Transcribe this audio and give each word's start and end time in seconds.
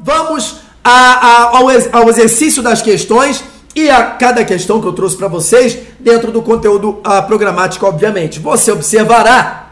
vamos 0.00 0.56
a, 0.82 0.90
a, 0.90 1.42
ao, 1.58 1.66
ao 1.92 2.08
exercício 2.08 2.62
das 2.62 2.80
questões 2.80 3.42
e 3.74 3.90
a 3.90 4.02
cada 4.04 4.44
questão 4.44 4.80
que 4.80 4.86
eu 4.86 4.92
trouxe 4.92 5.16
para 5.16 5.28
vocês 5.28 5.78
dentro 6.00 6.32
do 6.32 6.42
conteúdo 6.42 6.90
uh, 6.90 7.22
programático, 7.26 7.86
obviamente. 7.86 8.40
Você 8.40 8.72
observará 8.72 9.70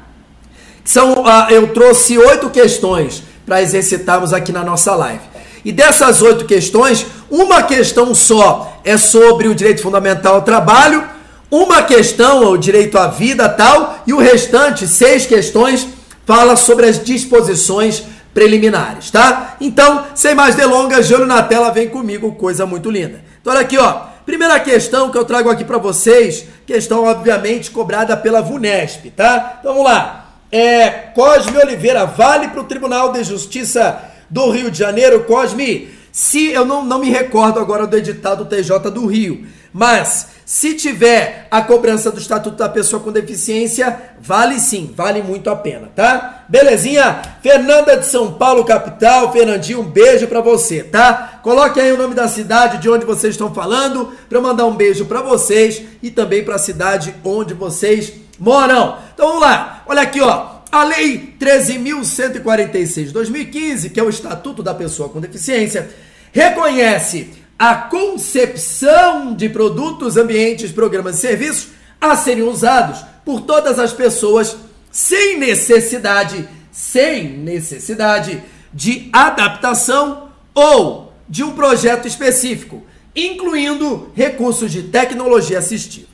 que 0.85 0.91
são, 0.91 1.13
uh, 1.13 1.51
eu 1.51 1.69
trouxe 1.73 2.19
oito 2.19 2.51
questões 2.51 3.23
para 3.45 3.63
exercitarmos 3.63 4.33
aqui 4.33 4.53
na 4.53 4.63
nossa 4.63 4.95
live. 4.95 5.23
E 5.65 5.73
dessas 5.73 6.23
oito 6.23 6.45
questões, 6.45 7.07
uma 7.31 7.63
questão 7.63 8.15
só 8.15 8.81
é 8.85 8.97
sobre 8.97 9.49
o 9.49 9.55
direito 9.55 9.83
fundamental 9.83 10.37
ao 10.37 10.43
trabalho, 10.43 11.03
uma 11.51 11.83
questão 11.83 12.43
é 12.43 12.47
o 12.47 12.57
direito 12.57 12.99
à 12.99 13.09
vida 13.09 13.49
tal, 13.49 13.99
e 14.07 14.13
o 14.13 14.19
restante, 14.19 14.87
seis 14.87 15.27
questões, 15.27 15.89
fala 16.25 16.57
sobre 16.57 16.87
as 16.87 17.03
disposições 17.03 18.05
preliminares, 18.37 19.11
tá? 19.11 19.57
Então, 19.59 20.09
sem 20.15 20.35
mais 20.35 20.55
delongas, 20.55 21.09
de 21.09 21.15
olho 21.15 21.25
na 21.25 21.43
tela, 21.43 21.71
vem 21.71 21.89
comigo, 21.89 22.33
coisa 22.33 22.67
muito 22.67 22.91
linda. 22.91 23.25
Então, 23.41 23.51
olha 23.51 23.63
aqui, 23.63 23.79
ó. 23.79 24.09
Primeira 24.27 24.61
questão 24.61 25.11
que 25.11 25.17
eu 25.17 25.25
trago 25.25 25.49
aqui 25.49 25.65
para 25.65 25.79
vocês, 25.79 26.45
questão 26.67 27.05
obviamente 27.05 27.71
cobrada 27.71 28.15
pela 28.15 28.43
VUNESP, 28.43 29.13
tá? 29.13 29.57
Então, 29.59 29.73
vamos 29.73 29.91
lá. 29.91 30.33
É, 30.53 30.91
Cosme 31.15 31.57
Oliveira, 31.57 32.05
vale 32.05 32.49
para 32.49 32.61
o 32.61 32.65
Tribunal 32.65 33.11
de 33.11 33.25
Justiça 33.25 34.03
do 34.29 34.51
Rio 34.51 34.71
de 34.71 34.81
Janeiro, 34.81 35.25
Cosme, 35.25 35.89
se 36.13 36.53
eu 36.53 36.67
não, 36.67 36.85
não 36.85 36.99
me 36.99 37.09
recordo 37.09 37.59
agora 37.59 37.87
do 37.87 37.97
editado 37.97 38.45
do 38.45 38.51
TJ 38.51 38.91
do 38.91 39.07
Rio, 39.07 39.47
mas 39.77 40.29
se 40.47 40.73
tiver 40.73 41.49
a 41.51 41.61
cobrança 41.61 42.11
do 42.11 42.19
Estatuto 42.19 42.57
da 42.57 42.67
Pessoa 42.67 43.03
com 43.03 43.13
Deficiência, 43.13 44.15
vale 44.19 44.59
sim, 44.59 44.91
vale 44.97 45.23
muito 45.23 45.51
a 45.51 45.57
pena, 45.57 45.91
tá? 45.95 46.47
Belezinha? 46.49 47.21
Fernanda 47.43 47.95
de 47.95 48.07
São 48.07 48.33
Paulo, 48.33 48.65
capital. 48.65 49.31
Fernandinho, 49.35 49.81
um 49.81 49.85
beijo 49.91 50.29
para 50.29 50.41
você, 50.41 50.83
tá? 50.83 51.41
Coloque 51.43 51.79
aí 51.79 51.93
o 51.93 51.99
nome 51.99 52.15
da 52.15 52.27
cidade 52.27 52.79
de 52.79 52.89
onde 52.89 53.05
vocês 53.05 53.35
estão 53.35 53.53
falando, 53.53 54.15
para 54.31 54.41
mandar 54.41 54.65
um 54.65 54.75
beijo 54.75 55.05
para 55.05 55.21
vocês 55.21 55.83
e 56.03 56.11
também 56.11 56.43
para 56.43 56.55
a 56.55 56.59
cidade 56.59 57.15
onde 57.23 57.53
vocês 57.53 58.15
moram. 58.39 58.97
Então 59.13 59.27
vamos 59.27 59.43
lá. 59.43 59.83
Olha 59.87 60.01
aqui, 60.01 60.23
ó. 60.23 60.57
A 60.73 60.85
Lei 60.85 61.35
13.146 61.39 63.05
de 63.05 63.13
2015, 63.13 63.91
que 63.91 64.01
é 64.01 64.03
o 64.03 64.09
Estatuto 64.09 64.63
da 64.63 64.73
Pessoa 64.73 65.11
com 65.11 65.21
Deficiência, 65.21 65.91
reconhece 66.33 67.45
a 67.59 67.75
concepção 67.75 69.35
de 69.35 69.49
produtos, 69.49 70.17
ambientes, 70.17 70.73
programas 70.73 71.17
e 71.17 71.21
serviços 71.21 71.69
a 72.01 72.15
serem 72.15 72.45
usados 72.45 73.05
por 73.25 73.41
todas 73.43 73.79
as 73.79 73.93
pessoas 73.93 74.57
sem 74.91 75.39
necessidade, 75.39 76.49
sem 76.71 77.39
necessidade 77.39 78.43
de 78.73 79.09
adaptação 79.13 80.31
ou 80.55 81.13
de 81.29 81.43
um 81.43 81.53
projeto 81.53 82.07
específico, 82.07 82.85
incluindo 83.15 84.13
recursos 84.15 84.71
de 84.71 84.85
tecnologia 84.85 85.59
assistiva. 85.59 86.09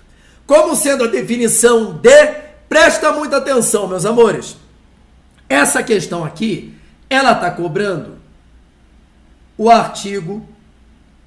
Como 0.46 0.76
sendo 0.76 1.04
a 1.04 1.08
definição 1.08 1.92
de, 1.94 2.26
presta 2.68 3.12
muita 3.12 3.38
atenção, 3.38 3.88
meus 3.88 4.06
amores. 4.06 4.56
Essa 5.48 5.82
questão 5.82 6.24
aqui, 6.24 6.74
ela 7.10 7.32
está 7.32 7.50
cobrando 7.50 8.16
o 9.58 9.68
artigo 9.68 10.46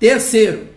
Terceiro, 0.06 0.68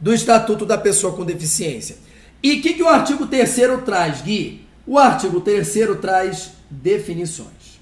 do 0.00 0.14
Estatuto 0.14 0.64
da 0.64 0.78
Pessoa 0.78 1.14
com 1.14 1.22
Deficiência. 1.22 1.98
E 2.42 2.54
o 2.54 2.62
que, 2.62 2.72
que 2.72 2.82
o 2.82 2.88
artigo 2.88 3.26
3 3.26 3.58
traz, 3.84 4.22
Gui? 4.22 4.66
O 4.86 4.98
artigo 4.98 5.42
3 5.42 5.70
traz 6.00 6.52
definições. 6.70 7.78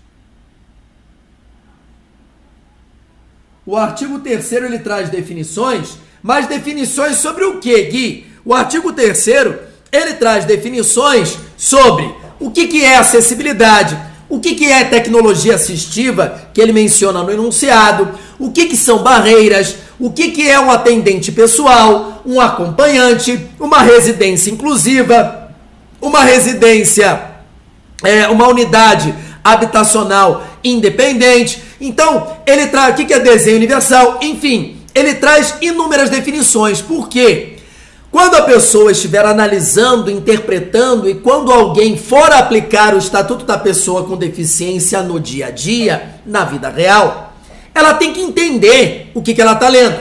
O 3.64 3.76
artigo 3.76 4.18
3 4.18 4.52
ele 4.54 4.80
traz 4.80 5.08
definições, 5.08 5.96
mas 6.20 6.48
definições 6.48 7.18
sobre 7.18 7.44
o 7.44 7.60
que, 7.60 7.80
Gui? 7.84 8.26
O 8.44 8.52
artigo 8.52 8.92
3 8.92 9.24
ele 9.92 10.14
traz 10.14 10.44
definições 10.44 11.38
sobre 11.56 12.12
o 12.40 12.50
que, 12.50 12.66
que 12.66 12.84
é 12.84 12.96
acessibilidade, 12.96 13.96
o 14.30 14.38
que, 14.38 14.54
que 14.54 14.70
é 14.70 14.84
tecnologia 14.84 15.56
assistiva, 15.56 16.40
que 16.54 16.60
ele 16.60 16.72
menciona 16.72 17.22
no 17.22 17.30
enunciado, 17.30 18.08
o 18.38 18.52
que, 18.52 18.66
que 18.66 18.76
são 18.76 19.02
barreiras, 19.02 19.74
o 19.98 20.10
que, 20.10 20.30
que 20.30 20.48
é 20.48 20.58
um 20.58 20.70
atendente 20.70 21.32
pessoal, 21.32 22.22
um 22.24 22.40
acompanhante, 22.40 23.38
uma 23.58 23.82
residência 23.82 24.50
inclusiva, 24.50 25.50
uma 26.00 26.22
residência, 26.22 27.22
é, 28.04 28.28
uma 28.28 28.48
unidade 28.48 29.12
habitacional 29.42 30.46
independente. 30.62 31.60
Então, 31.80 32.36
ele 32.46 32.68
traz 32.68 32.94
o 32.94 32.96
que, 32.96 33.06
que 33.06 33.14
é 33.14 33.18
desenho 33.18 33.56
universal, 33.56 34.20
enfim, 34.22 34.78
ele 34.94 35.14
traz 35.14 35.56
inúmeras 35.60 36.08
definições. 36.08 36.80
Por 36.80 37.08
quê? 37.08 37.56
Quando 38.10 38.34
a 38.34 38.42
pessoa 38.42 38.90
estiver 38.90 39.24
analisando, 39.24 40.10
interpretando 40.10 41.08
e 41.08 41.14
quando 41.14 41.52
alguém 41.52 41.96
for 41.96 42.32
aplicar 42.32 42.92
o 42.92 42.98
Estatuto 42.98 43.44
da 43.44 43.56
Pessoa 43.56 44.02
com 44.02 44.16
Deficiência 44.16 45.00
no 45.00 45.20
dia 45.20 45.46
a 45.46 45.50
dia, 45.50 46.16
na 46.26 46.44
vida 46.44 46.68
real, 46.68 47.32
ela 47.72 47.94
tem 47.94 48.12
que 48.12 48.20
entender 48.20 49.12
o 49.14 49.22
que, 49.22 49.32
que 49.32 49.40
ela 49.40 49.52
está 49.52 49.68
lendo. 49.68 50.00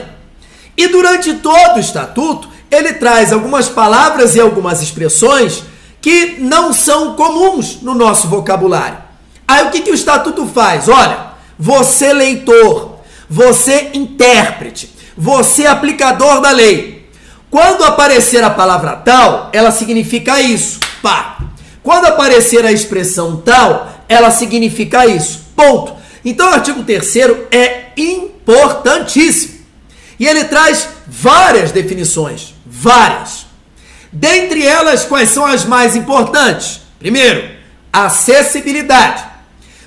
E 0.76 0.88
durante 0.88 1.34
todo 1.34 1.76
o 1.76 1.80
estatuto, 1.80 2.48
ele 2.68 2.94
traz 2.94 3.32
algumas 3.32 3.68
palavras 3.68 4.34
e 4.34 4.40
algumas 4.40 4.82
expressões 4.82 5.62
que 6.00 6.36
não 6.40 6.72
são 6.72 7.14
comuns 7.14 7.80
no 7.80 7.94
nosso 7.94 8.26
vocabulário. 8.26 8.98
Aí 9.46 9.66
o 9.66 9.70
que, 9.70 9.82
que 9.82 9.90
o 9.90 9.94
estatuto 9.94 10.46
faz? 10.46 10.88
Olha, 10.88 11.32
você 11.58 12.12
leitor, 12.12 12.98
você 13.28 13.90
intérprete, 13.94 14.90
você 15.16 15.66
aplicador 15.66 16.40
da 16.40 16.50
lei. 16.50 16.99
Quando 17.50 17.84
aparecer 17.84 18.44
a 18.44 18.50
palavra 18.50 18.96
tal, 18.96 19.50
ela 19.52 19.72
significa 19.72 20.40
isso. 20.40 20.78
Pá. 21.02 21.38
Quando 21.82 22.06
aparecer 22.06 22.64
a 22.64 22.70
expressão 22.70 23.38
tal, 23.38 24.04
ela 24.08 24.30
significa 24.30 25.06
isso. 25.06 25.46
Ponto. 25.56 25.94
Então 26.24 26.50
o 26.50 26.54
artigo 26.54 26.84
3 26.84 27.16
é 27.50 27.86
importantíssimo. 27.96 29.60
E 30.18 30.26
ele 30.26 30.44
traz 30.44 30.88
várias 31.06 31.72
definições, 31.72 32.54
várias. 32.64 33.46
Dentre 34.12 34.64
elas, 34.64 35.04
quais 35.04 35.30
são 35.30 35.46
as 35.46 35.64
mais 35.64 35.96
importantes? 35.96 36.82
Primeiro, 36.98 37.50
acessibilidade. 37.92 39.24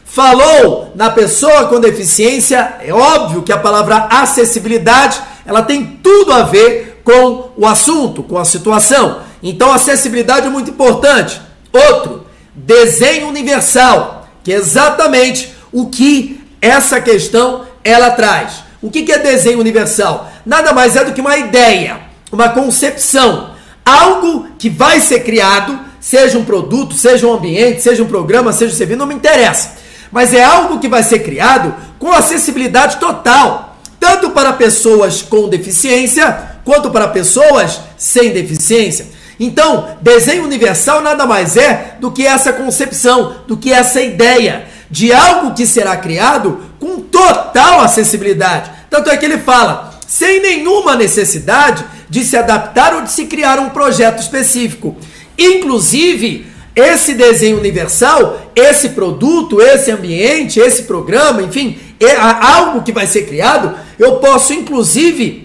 Falou 0.03 0.91
na 0.95 1.09
pessoa 1.09 1.66
com 1.66 1.80
deficiência, 1.80 2.78
é 2.81 2.94
óbvio 2.94 3.44
que 3.44 3.51
a 3.51 3.57
palavra 3.57 4.07
acessibilidade, 4.09 5.19
ela 5.45 5.62
tem 5.62 6.00
tudo 6.01 6.31
a 6.31 6.44
ver 6.44 6.93
com 7.03 7.52
o 7.58 7.68
assunto, 7.68 8.24
com 8.24 8.38
a 8.38 8.46
situação. 8.46 9.22
Então, 9.41 9.72
acessibilidade 9.72 10.47
é 10.47 10.50
muito 10.50 10.72
importante. 10.72 11.41
Outro, 11.72 12.25
desenho 12.56 13.28
universal, 13.28 14.28
que 14.44 14.53
é 14.53 14.56
exatamente 14.56 15.53
o 15.72 15.88
que 15.88 16.42
essa 16.62 17.02
questão 17.02 17.66
ela 17.84 18.12
traz. 18.12 18.63
O 18.81 18.90
que 18.90 19.12
é 19.12 19.18
desenho 19.18 19.59
universal? 19.59 20.31
Nada 20.46 20.74
mais 20.74 20.96
é 20.96 21.03
do 21.03 21.13
que 21.13 21.22
uma 21.22 21.38
ideia, 21.38 22.02
uma 22.31 22.50
concepção, 22.50 23.52
algo 23.86 24.47
que 24.58 24.69
vai 24.69 25.00
ser 25.00 25.22
criado, 25.22 25.80
seja 26.00 26.38
um 26.38 26.46
produto, 26.46 26.94
seja 26.94 27.28
um 27.28 27.34
ambiente, 27.34 27.81
seja 27.81 28.03
um 28.03 28.08
programa, 28.08 28.52
seja 28.53 28.74
um 28.74 28.78
serviço, 28.78 29.00
não 29.00 29.08
me 29.08 29.16
interessa. 29.16 29.78
Mas 30.12 30.34
é 30.34 30.44
algo 30.44 30.80
que 30.80 30.88
vai 30.88 31.02
ser 31.02 31.19
criado 31.19 31.74
com 31.97 32.12
acessibilidade 32.12 32.97
total, 32.97 33.78
tanto 34.00 34.30
para 34.30 34.53
pessoas 34.53 35.22
com 35.22 35.50
deficiência 35.50 36.53
quanto 36.63 36.90
para 36.91 37.07
pessoas 37.07 37.79
sem 37.97 38.31
deficiência. 38.31 39.07
Então, 39.40 39.97
desenho 40.01 40.44
universal 40.44 41.01
nada 41.01 41.25
mais 41.25 41.57
é 41.57 41.97
do 42.00 42.12
que 42.12 42.25
essa 42.25 42.53
concepção, 42.53 43.38
do 43.47 43.57
que 43.57 43.74
essa 43.74 44.01
ideia 44.01 44.66
de 44.90 45.12
algo 45.12 45.53
que 45.53 45.66
será 45.66 45.97
criado 45.97 46.59
com 46.79 47.00
total 47.00 47.81
acessibilidade. 47.81 48.69
Tanto 48.89 49.10
é 49.10 49.18
que 49.18 49.25
ele 49.25 49.39
fala, 49.39 50.00
sem 50.07 50.39
nenhuma 50.39 50.95
necessidade 50.95 51.83
de 52.10 52.24
se 52.24 52.38
adaptar 52.38 52.94
ou 52.94 53.01
de 53.01 53.12
se 53.12 53.25
criar 53.25 53.57
um 53.59 53.69
projeto 53.69 54.21
específico. 54.21 54.95
Inclusive, 55.38 56.45
esse 56.75 57.16
desenho 57.16 57.57
universal, 57.57 58.51
esse 58.56 58.89
produto, 58.89 59.59
esse 59.59 59.89
ambiente, 59.89 60.59
esse 60.59 60.83
programa, 60.83 61.42
enfim, 61.42 61.77
é 62.00 62.16
algo 62.16 62.83
que 62.83 62.92
vai 62.92 63.07
ser 63.07 63.24
criado, 63.24 63.75
eu 63.98 64.18
posso 64.18 64.54
inclusive 64.54 65.43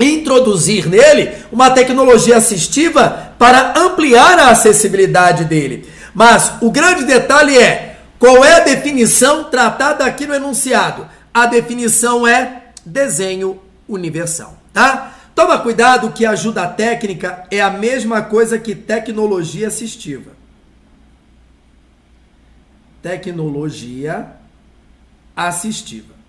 introduzir 0.00 0.88
nele 0.88 1.32
uma 1.52 1.70
tecnologia 1.70 2.36
assistiva 2.36 3.34
para 3.38 3.74
ampliar 3.78 4.38
a 4.38 4.50
acessibilidade 4.50 5.44
dele. 5.44 5.88
Mas 6.14 6.54
o 6.60 6.70
grande 6.70 7.04
detalhe 7.04 7.56
é 7.58 7.98
qual 8.18 8.44
é 8.44 8.54
a 8.54 8.60
definição 8.60 9.44
tratada 9.44 10.04
aqui 10.04 10.26
no 10.26 10.34
enunciado? 10.34 11.08
A 11.32 11.46
definição 11.46 12.26
é 12.26 12.64
desenho 12.84 13.60
universal, 13.88 14.56
tá? 14.72 15.14
Toma 15.34 15.58
cuidado 15.58 16.10
que 16.12 16.26
ajuda 16.26 16.66
técnica 16.66 17.46
é 17.50 17.60
a 17.60 17.70
mesma 17.70 18.20
coisa 18.20 18.58
que 18.58 18.74
tecnologia 18.74 19.68
assistiva. 19.68 20.32
Tecnologia 23.02 24.26
assistiva. 25.34 26.19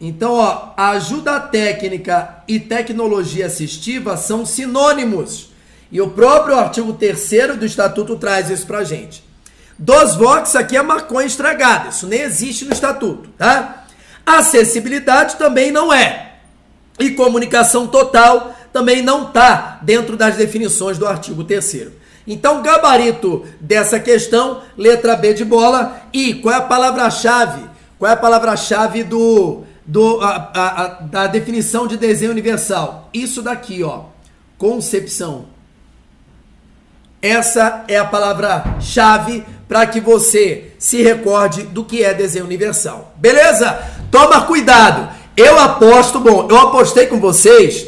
Então, 0.00 0.34
ó, 0.34 0.70
ajuda 0.76 1.40
técnica 1.40 2.42
e 2.46 2.60
tecnologia 2.60 3.46
assistiva 3.46 4.16
são 4.16 4.46
sinônimos. 4.46 5.50
E 5.90 6.00
o 6.00 6.10
próprio 6.10 6.56
artigo 6.56 6.92
3 6.92 7.56
do 7.56 7.66
Estatuto 7.66 8.16
traz 8.16 8.48
isso 8.50 8.66
pra 8.66 8.84
gente. 8.84 9.24
Dos 9.76 10.14
vox 10.14 10.54
aqui 10.54 10.76
é 10.76 10.82
maconha 10.82 11.26
estragada. 11.26 11.88
Isso 11.88 12.06
nem 12.06 12.20
existe 12.20 12.64
no 12.64 12.72
Estatuto, 12.72 13.30
tá? 13.30 13.86
Acessibilidade 14.24 15.36
também 15.36 15.72
não 15.72 15.92
é. 15.92 16.34
E 16.98 17.10
comunicação 17.10 17.86
total 17.86 18.54
também 18.72 19.02
não 19.02 19.28
está 19.28 19.78
dentro 19.82 20.16
das 20.16 20.36
definições 20.36 20.98
do 20.98 21.06
artigo 21.06 21.42
3 21.42 21.88
Então, 22.26 22.62
gabarito 22.62 23.44
dessa 23.60 23.98
questão, 23.98 24.62
letra 24.76 25.16
B 25.16 25.32
de 25.32 25.44
bola. 25.44 26.02
E 26.12 26.34
qual 26.34 26.54
é 26.54 26.58
a 26.58 26.62
palavra-chave? 26.62 27.62
Qual 27.98 28.10
é 28.10 28.14
a 28.14 28.16
palavra-chave 28.16 29.02
do, 29.02 29.64
do, 29.88 30.20
a, 30.20 30.50
a, 30.54 30.82
a, 30.82 30.86
da 31.00 31.26
definição 31.26 31.86
de 31.86 31.96
desenho 31.96 32.30
universal? 32.30 33.08
Isso 33.12 33.40
daqui, 33.40 33.82
ó. 33.82 34.02
Concepção. 34.58 35.46
Essa 37.22 37.84
é 37.88 37.96
a 37.96 38.04
palavra-chave 38.04 39.44
para 39.66 39.86
que 39.86 39.98
você 39.98 40.72
se 40.78 41.02
recorde 41.02 41.62
do 41.62 41.84
que 41.84 42.04
é 42.04 42.12
desenho 42.12 42.44
universal. 42.44 43.14
Beleza? 43.16 43.82
Toma 44.10 44.42
cuidado. 44.42 45.08
Eu 45.34 45.58
aposto, 45.58 46.20
bom, 46.20 46.46
eu 46.50 46.58
apostei 46.58 47.06
com 47.06 47.18
vocês 47.18 47.86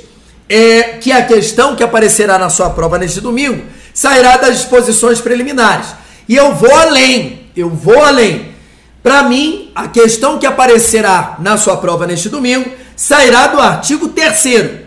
é, 0.49 0.83
que 1.01 1.13
a 1.13 1.25
questão 1.25 1.77
que 1.77 1.83
aparecerá 1.83 2.39
na 2.39 2.49
sua 2.49 2.71
prova 2.71 2.99
neste 2.99 3.21
domingo 3.21 3.63
sairá 3.93 4.39
das 4.39 4.57
disposições 4.57 5.21
preliminares. 5.21 5.89
E 6.27 6.35
eu 6.35 6.55
vou 6.55 6.75
além, 6.75 7.51
eu 7.55 7.69
vou 7.69 8.03
além. 8.03 8.55
Para 9.03 9.23
mim, 9.23 9.71
a 9.75 9.89
questão 9.89 10.39
que 10.39 10.47
aparecerá 10.47 11.37
na 11.39 11.57
sua 11.57 11.77
prova 11.77 12.07
neste 12.07 12.29
domingo 12.29 12.71
sairá 12.95 13.47
do 13.47 13.59
artigo 13.59 14.09
3 14.09 14.81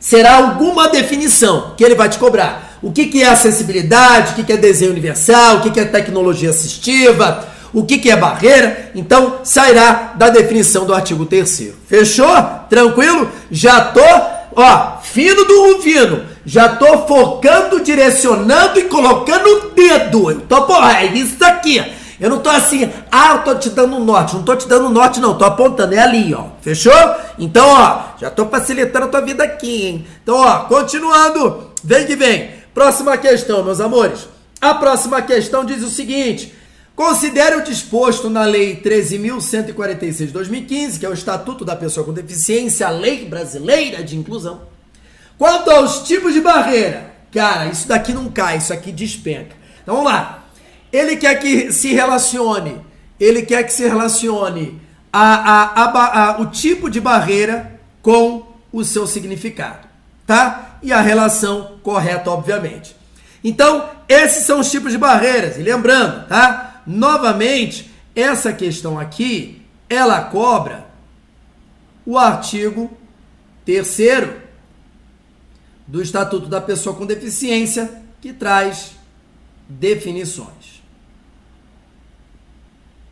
Será 0.00 0.36
alguma 0.36 0.88
definição 0.88 1.74
que 1.76 1.84
ele 1.84 1.94
vai 1.94 2.08
te 2.08 2.18
cobrar. 2.18 2.78
O 2.82 2.92
que, 2.92 3.06
que 3.06 3.22
é 3.22 3.28
acessibilidade, 3.28 4.32
o 4.32 4.34
que, 4.34 4.44
que 4.44 4.52
é 4.52 4.56
desenho 4.56 4.90
universal, 4.90 5.56
o 5.56 5.60
que, 5.62 5.70
que 5.70 5.80
é 5.80 5.84
tecnologia 5.84 6.50
assistiva, 6.50 7.46
o 7.72 7.84
que, 7.84 7.98
que 7.98 8.10
é 8.10 8.16
barreira. 8.16 8.90
Então, 8.94 9.40
sairá 9.42 10.12
da 10.16 10.28
definição 10.28 10.84
do 10.84 10.94
artigo 10.94 11.24
3 11.24 11.72
Fechou? 11.86 12.36
Tranquilo? 12.68 13.30
Já 13.50 13.80
tô 13.80 14.00
Ó, 14.56 14.98
fino 15.02 15.44
do 15.44 15.74
Rufino. 15.74 16.22
Já 16.46 16.68
tô 16.68 17.06
focando, 17.06 17.82
direcionando 17.82 18.78
e 18.78 18.84
colocando 18.84 19.46
o 19.46 19.70
dedo. 19.70 20.42
Tô, 20.48 20.62
porra, 20.62 21.02
é 21.02 21.06
isso 21.06 21.44
aqui. 21.44 21.82
Eu 22.20 22.30
não 22.30 22.38
tô 22.38 22.48
assim, 22.48 22.90
ah, 23.10 23.34
eu 23.36 23.42
tô 23.42 23.54
te 23.56 23.70
dando 23.70 23.98
norte. 23.98 24.34
Não 24.34 24.42
tô 24.42 24.54
te 24.54 24.68
dando 24.68 24.88
norte, 24.88 25.20
não. 25.20 25.36
Tô 25.36 25.44
apontando, 25.44 25.94
é 25.94 25.98
ali, 25.98 26.34
ó. 26.34 26.46
Fechou? 26.60 26.92
Então, 27.38 27.66
ó, 27.66 28.18
já 28.18 28.30
tô 28.30 28.46
facilitando 28.46 29.06
a 29.06 29.08
tua 29.08 29.20
vida 29.20 29.44
aqui, 29.44 29.86
hein? 29.86 30.06
Então, 30.22 30.36
ó, 30.36 30.60
continuando. 30.64 31.70
Vem 31.82 32.06
que 32.06 32.16
vem. 32.16 32.50
Próxima 32.72 33.16
questão, 33.16 33.62
meus 33.64 33.80
amores. 33.80 34.28
A 34.60 34.74
próxima 34.74 35.20
questão 35.22 35.64
diz 35.64 35.82
o 35.82 35.90
seguinte. 35.90 36.54
Considere 36.96 37.56
o 37.56 37.64
disposto 37.64 38.30
na 38.30 38.44
Lei 38.44 38.80
13.146 38.80 40.26
de 40.26 40.32
2015, 40.32 41.00
que 41.00 41.04
é 41.04 41.08
o 41.08 41.12
Estatuto 41.12 41.64
da 41.64 41.74
Pessoa 41.74 42.06
com 42.06 42.12
Deficiência, 42.12 42.86
a 42.86 42.90
Lei 42.90 43.26
Brasileira 43.26 44.02
de 44.02 44.16
Inclusão. 44.16 44.62
Quanto 45.36 45.70
aos 45.70 46.04
tipos 46.04 46.32
de 46.32 46.40
barreira, 46.40 47.12
cara, 47.32 47.66
isso 47.66 47.88
daqui 47.88 48.12
não 48.12 48.30
cai, 48.30 48.58
isso 48.58 48.72
aqui 48.72 48.92
despenca. 48.92 49.56
Então 49.82 49.96
vamos 49.96 50.12
lá. 50.12 50.43
Ele 50.94 51.16
quer 51.16 51.34
que 51.40 51.72
se 51.72 51.92
relacione, 51.92 52.80
ele 53.18 53.42
quer 53.42 53.64
que 53.64 53.72
se 53.72 53.82
relacione 53.82 54.80
a, 55.12 55.34
a, 55.34 55.82
a, 55.82 56.30
a 56.30 56.40
o 56.40 56.46
tipo 56.46 56.88
de 56.88 57.00
barreira 57.00 57.80
com 58.00 58.46
o 58.72 58.84
seu 58.84 59.04
significado, 59.04 59.88
tá? 60.24 60.78
E 60.80 60.92
a 60.92 61.00
relação 61.00 61.80
correta, 61.82 62.30
obviamente. 62.30 62.94
Então, 63.42 63.90
esses 64.08 64.44
são 64.46 64.60
os 64.60 64.70
tipos 64.70 64.92
de 64.92 64.98
barreiras. 64.98 65.56
E 65.58 65.62
lembrando, 65.62 66.28
tá? 66.28 66.82
Novamente, 66.86 67.90
essa 68.14 68.52
questão 68.52 68.96
aqui, 68.96 69.62
ela 69.90 70.20
cobra 70.20 70.86
o 72.06 72.16
artigo 72.16 72.96
3 73.66 74.28
do 75.88 76.00
Estatuto 76.00 76.46
da 76.46 76.60
Pessoa 76.60 76.94
com 76.94 77.04
Deficiência, 77.04 78.00
que 78.20 78.32
traz 78.32 78.92
definições. 79.68 80.63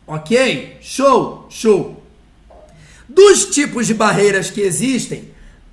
Ok? 0.05 0.77
Show, 0.81 1.47
show. 1.49 2.03
Dos 3.07 3.45
tipos 3.45 3.87
de 3.87 3.93
barreiras 3.93 4.49
que 4.49 4.61
existem, 4.61 5.29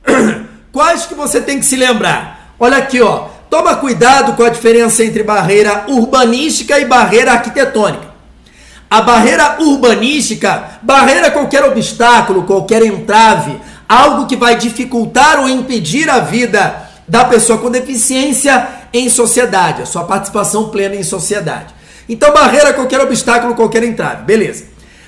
quais 0.73 1.07
que 1.07 1.15
você 1.15 1.41
tem 1.41 1.59
que 1.59 1.65
se 1.65 1.77
lembrar? 1.77 2.55
Olha 2.59 2.79
aqui, 2.79 3.01
ó. 3.01 3.29
Toma 3.49 3.77
cuidado 3.77 4.35
com 4.35 4.45
a 4.45 4.49
diferença 4.49 5.03
entre 5.03 5.25
barreira 5.25 5.87
urbanística 5.89 6.79
e 6.79 6.85
barreira 6.85 7.33
arquitetônica. 7.33 8.11
A 8.89 9.01
barreira 9.01 9.57
urbanística, 9.61 10.79
barreira 10.83 11.31
qualquer 11.31 11.65
obstáculo, 11.65 12.45
qualquer 12.45 12.83
entrave, 12.83 13.61
algo 13.89 14.27
que 14.27 14.37
vai 14.37 14.57
dificultar 14.57 15.41
ou 15.41 15.49
impedir 15.49 16.09
a 16.09 16.21
vida 16.21 16.89
da 17.09 17.25
pessoa 17.25 17.59
com 17.59 17.71
deficiência 17.71 18.69
em 18.93 19.09
sociedade, 19.09 19.83
a 19.83 19.87
sua 19.87 20.05
participação 20.05 20.69
plena 20.69 20.95
em 20.95 21.03
sociedade. 21.03 21.80
Então, 22.11 22.35
barreira 22.35 22.71
é 22.71 22.73
qualquer 22.73 23.01
obstáculo, 23.01 23.55
qualquer 23.55 23.85
entrave, 23.85 24.25
beleza. 24.25 24.65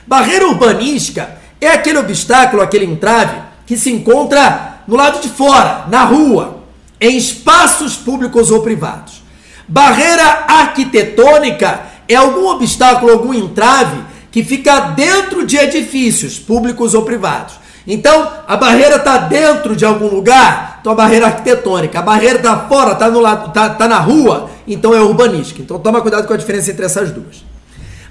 Barreira 0.07 0.47
urbanística 0.47 1.37
é 1.61 1.67
aquele 1.67 1.99
obstáculo, 1.99 2.63
aquele 2.63 2.85
entrave 2.85 3.43
que 3.67 3.77
se 3.77 3.91
encontra 3.91 4.85
no 4.87 4.95
lado 4.95 5.21
de 5.21 5.29
fora, 5.29 5.87
na 5.89 6.05
rua, 6.05 6.63
em 7.01 7.17
espaços 7.17 7.97
públicos 7.97 8.53
ou 8.53 8.63
privados. 8.63 9.21
Barreira 9.67 10.45
arquitetônica 10.47 11.81
é 12.09 12.15
algum 12.15 12.47
obstáculo, 12.47 13.11
algum 13.11 13.35
entrave 13.35 14.01
que 14.31 14.45
fica 14.45 14.79
dentro 14.79 15.45
de 15.45 15.57
edifícios 15.57 16.39
públicos 16.39 16.95
ou 16.95 17.03
privados. 17.03 17.55
Então, 17.87 18.31
a 18.47 18.57
barreira 18.57 18.97
está 18.97 19.19
dentro 19.19 19.75
de 19.75 19.85
algum 19.85 20.07
lugar, 20.07 20.79
então 20.81 20.93
a 20.93 20.95
barreira 20.95 21.27
arquitetônica. 21.27 21.99
A 21.99 22.03
barreira 22.03 22.37
está 22.37 22.57
fora, 22.69 22.93
está 22.93 23.37
tá, 23.49 23.71
tá 23.71 23.89
na 23.89 23.99
rua, 23.99 24.51
então 24.67 24.95
é 24.95 25.01
urbanística. 25.01 25.61
Então 25.61 25.79
toma 25.79 26.01
cuidado 26.01 26.27
com 26.27 26.33
a 26.33 26.37
diferença 26.37 26.71
entre 26.71 26.85
essas 26.85 27.11
duas. 27.11 27.45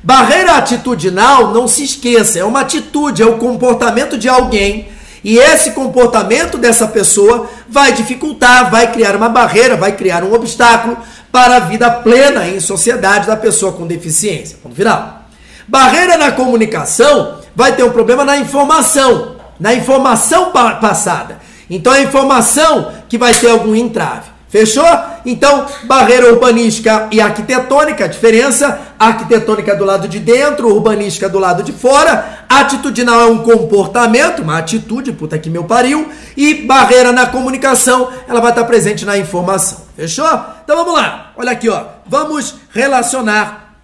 Barreira 0.03 0.55
atitudinal, 0.55 1.53
não 1.53 1.67
se 1.67 1.83
esqueça, 1.83 2.39
é 2.39 2.43
uma 2.43 2.61
atitude, 2.61 3.21
é 3.21 3.25
o 3.25 3.37
comportamento 3.37 4.17
de 4.17 4.27
alguém 4.27 4.89
e 5.23 5.37
esse 5.37 5.71
comportamento 5.71 6.57
dessa 6.57 6.87
pessoa 6.87 7.47
vai 7.69 7.93
dificultar, 7.93 8.71
vai 8.71 8.91
criar 8.91 9.15
uma 9.15 9.29
barreira, 9.29 9.75
vai 9.75 9.91
criar 9.91 10.23
um 10.23 10.33
obstáculo 10.33 10.97
para 11.31 11.57
a 11.57 11.59
vida 11.59 11.89
plena 11.91 12.47
em 12.47 12.59
sociedade 12.59 13.27
da 13.27 13.37
pessoa 13.37 13.71
com 13.71 13.85
deficiência. 13.85 14.57
Ponto 14.61 14.75
final. 14.75 15.21
Barreira 15.67 16.17
na 16.17 16.31
comunicação 16.31 17.39
vai 17.55 17.75
ter 17.75 17.83
um 17.83 17.91
problema 17.91 18.25
na 18.25 18.37
informação, 18.37 19.35
na 19.61 19.75
informação 19.75 20.51
passada. 20.51 21.39
Então 21.69 21.93
é 21.93 21.99
a 21.99 22.01
informação 22.01 22.91
que 23.07 23.15
vai 23.15 23.31
ter 23.31 23.51
algum 23.51 23.75
entrave. 23.75 24.31
Fechou? 24.49 24.83
Então, 25.25 25.65
barreira 25.83 26.33
urbanística 26.33 27.07
e 27.09 27.21
arquitetônica, 27.21 28.03
a 28.03 28.07
diferença, 28.07 28.81
arquitetônica 28.99 29.73
do 29.73 29.85
lado 29.85 30.09
de 30.09 30.19
dentro, 30.19 30.67
urbanística 30.67 31.29
do 31.29 31.39
lado 31.39 31.63
de 31.63 31.71
fora, 31.71 32.43
atitudinal 32.49 33.21
é 33.21 33.25
um 33.27 33.37
comportamento, 33.37 34.41
uma 34.41 34.57
atitude, 34.57 35.13
puta 35.13 35.39
que 35.39 35.49
meu 35.49 35.63
pariu, 35.63 36.11
e 36.35 36.65
barreira 36.65 37.13
na 37.13 37.27
comunicação, 37.27 38.11
ela 38.27 38.41
vai 38.41 38.51
estar 38.51 38.65
presente 38.65 39.05
na 39.05 39.17
informação. 39.17 39.85
Fechou? 39.95 40.27
Então 40.63 40.75
vamos 40.75 40.95
lá. 40.95 41.31
Olha 41.37 41.51
aqui, 41.51 41.69
ó. 41.69 41.85
Vamos 42.05 42.55
relacionar 42.71 43.77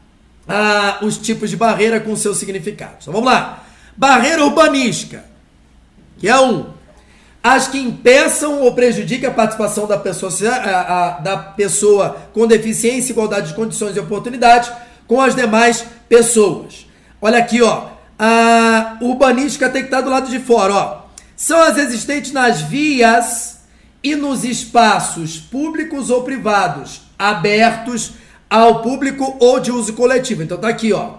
ah, 0.49 0.97
os 1.01 1.17
tipos 1.17 1.49
de 1.49 1.55
barreira 1.55 2.01
com 2.01 2.13
seus 2.17 2.39
significados. 2.39 3.03
Então 3.03 3.13
vamos 3.13 3.31
lá. 3.31 3.63
Barreira 3.95 4.43
urbanística, 4.43 5.23
que 6.17 6.27
é 6.27 6.39
um 6.39 6.77
as 7.47 7.67
que 7.67 7.79
impeçam 7.79 8.61
ou 8.61 8.73
prejudiquem 8.73 9.29
a 9.29 9.33
participação 9.33 9.87
da 9.87 9.97
pessoa, 9.97 10.31
a, 10.51 11.07
a, 11.07 11.19
da 11.19 11.37
pessoa 11.37 12.17
com 12.33 12.45
deficiência, 12.45 13.13
igualdade 13.13 13.49
de 13.49 13.53
condições 13.53 13.95
e 13.95 13.99
oportunidades 13.99 14.69
com 15.07 15.21
as 15.21 15.33
demais 15.33 15.85
pessoas. 16.09 16.87
Olha 17.21 17.37
aqui, 17.37 17.61
ó. 17.61 17.89
A 18.19 18.97
urbanística 18.99 19.69
tem 19.69 19.83
que 19.83 19.87
estar 19.87 20.01
do 20.01 20.09
lado 20.09 20.29
de 20.29 20.39
fora, 20.39 20.73
ó. 20.73 21.01
São 21.37 21.61
as 21.61 21.77
existentes 21.77 22.31
nas 22.31 22.61
vias 22.61 23.59
e 24.03 24.15
nos 24.15 24.43
espaços 24.43 25.39
públicos 25.39 26.09
ou 26.09 26.23
privados, 26.23 27.01
abertos 27.17 28.13
ao 28.49 28.81
público 28.81 29.37
ou 29.39 29.59
de 29.59 29.71
uso 29.71 29.93
coletivo. 29.93 30.43
Então 30.43 30.57
tá 30.57 30.67
aqui, 30.67 30.91
ó. 30.91 31.15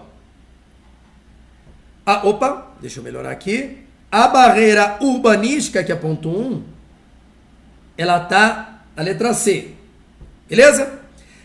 Ah, 2.05 2.21
opa, 2.23 2.67
deixa 2.81 2.99
eu 2.99 3.03
melhorar 3.03 3.31
aqui. 3.31 3.88
A 4.11 4.27
barreira 4.27 4.97
urbanística, 5.01 5.83
que 5.83 5.91
é 5.91 5.95
ponto 5.95 6.29
1, 6.29 6.31
um, 6.31 6.63
ela 7.97 8.19
tá 8.19 8.81
na 8.95 9.03
letra 9.03 9.33
C. 9.33 9.71
Beleza? 10.47 10.99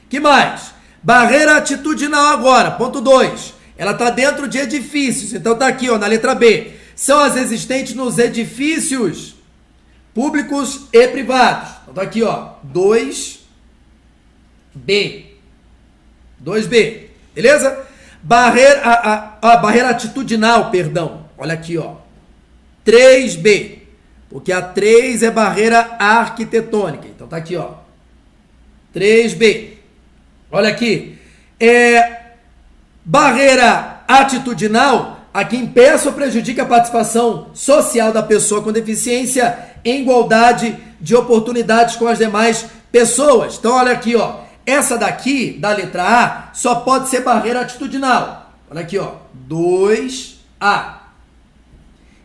Que 0.09 0.19
mais? 0.19 0.73
Barreira 1.03 1.59
atitudinal 1.59 2.29
agora, 2.29 2.71
ponto 2.71 3.01
2. 3.01 3.53
Ela 3.77 3.93
está 3.93 4.09
dentro 4.09 4.49
de 4.49 4.59
edifícios. 4.59 5.35
Então 5.35 5.57
tá 5.57 5.67
aqui, 5.67 5.91
ó, 5.91 5.99
na 5.99 6.07
letra 6.07 6.35
B. 6.35 6.73
São 6.97 7.19
as 7.19 7.37
existentes 7.37 7.95
nos 7.95 8.19
edifícios 8.19 9.35
públicos 10.15 10.87
e 10.93 11.09
privados. 11.09 11.71
Então 11.83 11.95
tá 11.95 12.03
aqui, 12.03 12.23
ó, 12.23 12.55
2B. 12.73 13.41
2B. 16.43 17.09
Beleza? 17.35 17.85
Barreira, 18.23 18.81
a, 18.83 18.93
a, 19.13 19.53
a 19.53 19.57
barreira 19.59 19.91
atitudinal, 19.91 20.71
perdão. 20.71 21.27
Olha 21.37 21.53
aqui, 21.53 21.77
ó. 21.77 22.04
3B. 22.85 23.79
Porque 24.29 24.53
a 24.53 24.61
3 24.61 25.23
é 25.23 25.31
barreira 25.31 25.97
arquitetônica. 25.99 27.07
Então 27.07 27.27
tá 27.27 27.37
aqui, 27.37 27.57
ó. 27.57 27.75
3B. 28.95 29.75
Olha 30.51 30.69
aqui. 30.69 31.19
É 31.59 32.23
barreira 33.05 34.03
atitudinal 34.09 35.21
a 35.33 35.45
que 35.45 35.57
impeça 35.57 36.09
ou 36.09 36.15
prejudica 36.15 36.63
a 36.63 36.67
participação 36.67 37.49
social 37.55 38.13
da 38.13 38.23
pessoa 38.23 38.63
com 38.63 38.71
deficiência 38.71 39.59
em 39.85 40.03
igualdade 40.03 40.77
de 41.01 41.15
oportunidades 41.15 41.97
com 41.97 42.07
as 42.07 42.19
demais 42.19 42.67
pessoas. 42.91 43.57
Então 43.59 43.73
olha 43.73 43.93
aqui, 43.93 44.15
ó. 44.15 44.45
Essa 44.65 44.97
daqui, 44.97 45.59
da 45.61 45.71
letra 45.71 46.03
A, 46.03 46.55
só 46.55 46.77
pode 46.77 47.09
ser 47.09 47.21
barreira 47.21 47.61
atitudinal. 47.61 48.53
Olha 48.71 48.81
aqui, 48.81 48.99
ó. 48.99 49.17
2A. 49.49 50.95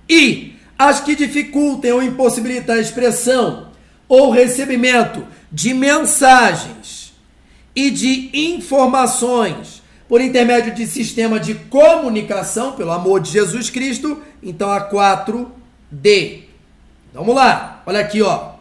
E 0.07 0.48
as 0.79 1.01
que 1.01 1.13
dificultem 1.13 1.91
ou 1.91 2.01
impossibilitam 2.01 2.73
a 2.73 2.79
expressão 2.79 3.67
ou 4.07 4.31
recebimento 4.31 5.27
de 5.51 5.73
mensagens 5.73 7.13
e 7.75 7.91
de 7.91 8.29
informações 8.33 9.83
por 10.07 10.21
intermédio 10.21 10.73
de 10.73 10.87
sistema 10.87 11.37
de 11.37 11.53
comunicação, 11.53 12.71
pelo 12.71 12.91
amor 12.91 13.19
de 13.19 13.29
Jesus 13.29 13.69
Cristo, 13.69 14.23
então 14.41 14.71
a 14.71 14.89
4D. 14.89 16.45
Vamos 17.13 17.35
lá, 17.35 17.83
olha 17.85 17.99
aqui, 17.99 18.21
ó. 18.21 18.53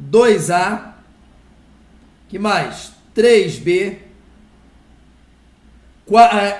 2A, 0.00 0.92
que 2.28 2.38
mais? 2.38 2.92
3B, 3.16 3.96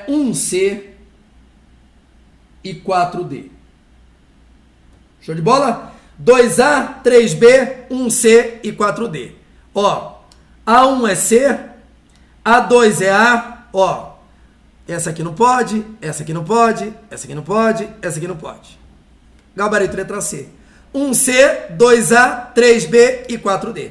1C 0.09 0.83
e 2.65 2.75
4D. 2.75 3.58
Show 5.29 5.35
de 5.35 5.43
bola? 5.43 5.93
2A, 6.25 7.03
3B, 7.05 7.89
1C 7.91 8.61
e 8.63 8.73
4D. 8.73 9.33
Ó, 9.75 10.21
A1 10.67 11.11
é 11.11 11.15
C, 11.15 11.59
A2 12.43 13.03
é 13.03 13.11
A, 13.11 13.65
ó. 13.71 14.15
Essa 14.89 15.11
aqui 15.11 15.23
não 15.23 15.35
pode, 15.35 15.85
essa 16.01 16.23
aqui 16.23 16.33
não 16.33 16.45
pode, 16.45 16.95
essa 17.11 17.27
aqui 17.27 17.35
não 17.35 17.43
pode, 17.43 17.87
essa 18.01 18.17
aqui 18.17 18.27
não 18.27 18.39
pode. 18.39 18.81
Gabarito 19.55 19.99
letra 19.99 20.23
C. 20.23 20.49
1C, 20.95 21.77
2A, 21.77 22.55
3B 22.55 23.27
e 23.29 23.37
4D. 23.37 23.91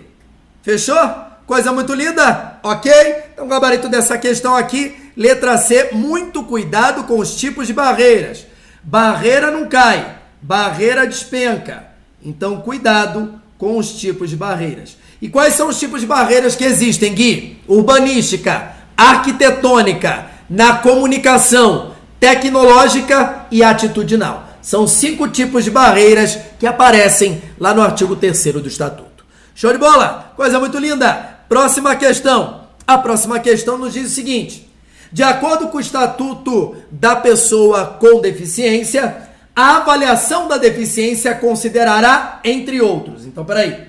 Fechou? 0.64 0.98
Coisa 1.46 1.72
muito 1.72 1.94
linda? 1.94 2.58
Ok? 2.64 2.92
Então, 3.34 3.48
gabarito 3.48 3.88
dessa 3.88 4.18
questão 4.18 4.56
aqui, 4.56 5.12
letra 5.16 5.56
C, 5.60 5.90
muito 5.92 6.44
cuidado 6.46 7.04
com 7.04 7.20
os 7.20 7.36
tipos 7.36 7.68
de 7.68 7.74
barreiras. 7.74 8.48
Barreira 8.82 9.52
não 9.52 9.70
cai, 9.70 10.17
barreira 10.42 11.06
despenca. 11.06 11.88
Então, 12.24 12.62
cuidado 12.62 13.42
com 13.58 13.78
os 13.78 13.94
tipos 13.94 14.30
de 14.30 14.36
barreiras. 14.36 14.98
E 15.22 15.28
quais 15.28 15.54
são 15.54 15.70
os 15.70 15.80
tipos 15.80 16.02
de 16.02 16.08
barreiras 16.08 16.56
que 16.56 16.64
existem, 16.64 17.14
Gui? 17.14 17.60
Urbanística, 17.68 18.74
arquitetônica, 18.96 20.28
na 20.50 20.78
comunicação, 20.78 21.94
tecnológica 22.20 23.46
e 23.52 23.64
atitudinal. 23.64 24.48
São 24.62 24.88
cinco 24.88 25.28
tipos 25.28 25.64
de 25.64 25.72
barreiras 25.72 26.38
que 26.60 26.68
aparecem 26.68 27.42
lá 27.60 27.74
no 27.74 27.82
artigo 27.82 28.16
3 28.16 28.54
do 28.54 28.68
Estatuto. 28.68 29.26
Show 29.56 29.72
de 29.72 29.80
bola? 29.80 30.34
Coisa 30.36 30.60
muito 30.60 30.78
linda. 30.78 31.38
Próxima 31.48 31.96
questão. 31.96 32.68
A 32.86 32.98
próxima 32.98 33.40
questão 33.40 33.78
nos 33.78 33.94
diz 33.94 34.08
o 34.12 34.14
seguinte: 34.14 34.70
de 35.12 35.24
acordo 35.24 35.70
com 35.70 35.78
o 35.78 35.82
Estatuto 35.82 36.76
da 36.92 37.16
Pessoa 37.16 37.98
com 38.00 38.20
Deficiência, 38.20 39.27
a 39.58 39.78
avaliação 39.78 40.48
da 40.48 40.56
deficiência 40.56 41.34
considerará, 41.34 42.40
entre 42.44 42.80
outros. 42.80 43.26
Então, 43.26 43.44
peraí. 43.44 43.88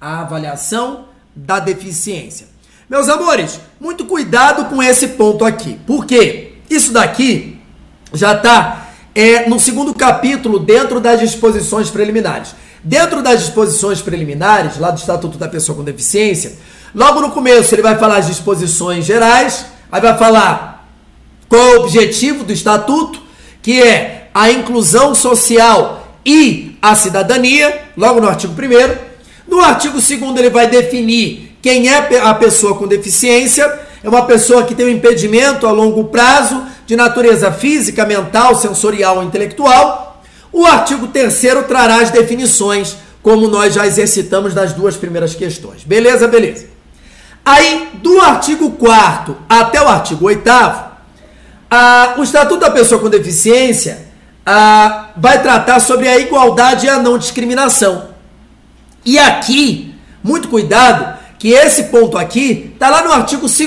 A 0.00 0.20
avaliação 0.20 1.06
da 1.34 1.58
deficiência. 1.58 2.46
Meus 2.88 3.08
amores, 3.08 3.58
muito 3.80 4.04
cuidado 4.04 4.66
com 4.66 4.80
esse 4.80 5.08
ponto 5.08 5.44
aqui. 5.44 5.76
Por 5.84 6.06
quê? 6.06 6.52
Isso 6.70 6.92
daqui 6.92 7.58
já 8.12 8.34
está 8.34 8.90
é, 9.12 9.48
no 9.48 9.58
segundo 9.58 9.92
capítulo, 9.92 10.60
dentro 10.60 11.00
das 11.00 11.18
disposições 11.18 11.90
preliminares. 11.90 12.54
Dentro 12.84 13.20
das 13.24 13.40
disposições 13.40 14.00
preliminares, 14.00 14.78
lá 14.78 14.92
do 14.92 15.00
Estatuto 15.00 15.36
da 15.36 15.48
Pessoa 15.48 15.76
com 15.76 15.82
Deficiência, 15.82 16.52
logo 16.94 17.20
no 17.20 17.32
começo 17.32 17.74
ele 17.74 17.82
vai 17.82 17.98
falar 17.98 18.18
as 18.18 18.28
disposições 18.28 19.04
gerais, 19.04 19.66
aí 19.90 20.00
vai 20.00 20.16
falar 20.16 20.88
qual 21.48 21.60
é 21.60 21.76
o 21.76 21.80
objetivo 21.80 22.44
do 22.44 22.52
Estatuto, 22.52 23.20
que 23.60 23.82
é 23.82 24.25
a 24.36 24.50
inclusão 24.50 25.14
social 25.14 26.06
e 26.22 26.76
a 26.82 26.94
cidadania, 26.94 27.84
logo 27.96 28.20
no 28.20 28.28
artigo 28.28 28.52
1. 28.52 28.96
No 29.48 29.62
artigo 29.62 29.94
2, 29.94 30.10
ele 30.36 30.50
vai 30.50 30.66
definir 30.66 31.56
quem 31.62 31.88
é 31.88 32.20
a 32.20 32.34
pessoa 32.34 32.76
com 32.76 32.86
deficiência. 32.86 33.64
É 34.04 34.08
uma 34.10 34.26
pessoa 34.26 34.64
que 34.64 34.74
tem 34.74 34.84
um 34.84 34.90
impedimento 34.90 35.66
a 35.66 35.72
longo 35.72 36.04
prazo 36.04 36.62
de 36.86 36.94
natureza 36.94 37.50
física, 37.50 38.04
mental, 38.04 38.54
sensorial 38.54 39.16
ou 39.16 39.22
intelectual. 39.22 40.22
O 40.52 40.66
artigo 40.66 41.06
3 41.06 41.34
trará 41.66 42.02
as 42.02 42.10
definições, 42.10 42.94
como 43.22 43.48
nós 43.48 43.72
já 43.72 43.86
exercitamos 43.86 44.54
nas 44.54 44.74
duas 44.74 44.98
primeiras 44.98 45.34
questões. 45.34 45.82
Beleza, 45.82 46.28
beleza. 46.28 46.66
Aí, 47.42 47.88
do 48.02 48.20
artigo 48.20 48.72
4 48.72 49.34
até 49.48 49.80
o 49.80 49.88
artigo 49.88 50.26
8, 50.26 50.50
o 52.18 52.22
Estatuto 52.22 52.60
da 52.60 52.70
Pessoa 52.70 53.00
com 53.00 53.08
Deficiência 53.08 54.04
ah, 54.46 55.10
vai 55.16 55.42
tratar 55.42 55.80
sobre 55.80 56.08
a 56.08 56.16
igualdade 56.18 56.86
e 56.86 56.88
a 56.88 56.98
não 57.00 57.18
discriminação. 57.18 58.10
E 59.04 59.18
aqui, 59.18 59.94
muito 60.22 60.48
cuidado, 60.48 61.18
que 61.38 61.48
esse 61.48 61.84
ponto 61.84 62.16
aqui 62.16 62.70
está 62.72 62.88
lá 62.88 63.02
no 63.02 63.12
artigo 63.12 63.48
2 63.48 63.60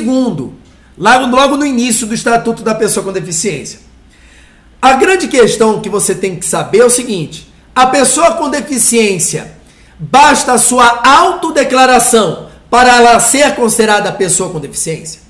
logo, 0.98 1.26
logo 1.28 1.58
no 1.58 1.66
início 1.66 2.08
do 2.08 2.14
Estatuto 2.14 2.64
da 2.64 2.74
Pessoa 2.74 3.04
com 3.04 3.12
Deficiência. 3.12 3.80
A 4.82 4.94
grande 4.94 5.28
questão 5.28 5.82
que 5.82 5.90
você 5.90 6.16
tem 6.16 6.38
que 6.38 6.46
saber 6.46 6.80
é 6.80 6.86
o 6.86 6.90
seguinte: 6.90 7.52
a 7.76 7.86
pessoa 7.88 8.36
com 8.36 8.50
deficiência, 8.50 9.54
basta 10.00 10.54
a 10.54 10.58
sua 10.58 11.02
autodeclaração 11.04 12.50
para 12.70 12.96
ela 12.98 13.20
ser 13.20 13.56
considerada 13.56 14.12
pessoa 14.14 14.50
com 14.50 14.60
deficiência? 14.60 15.22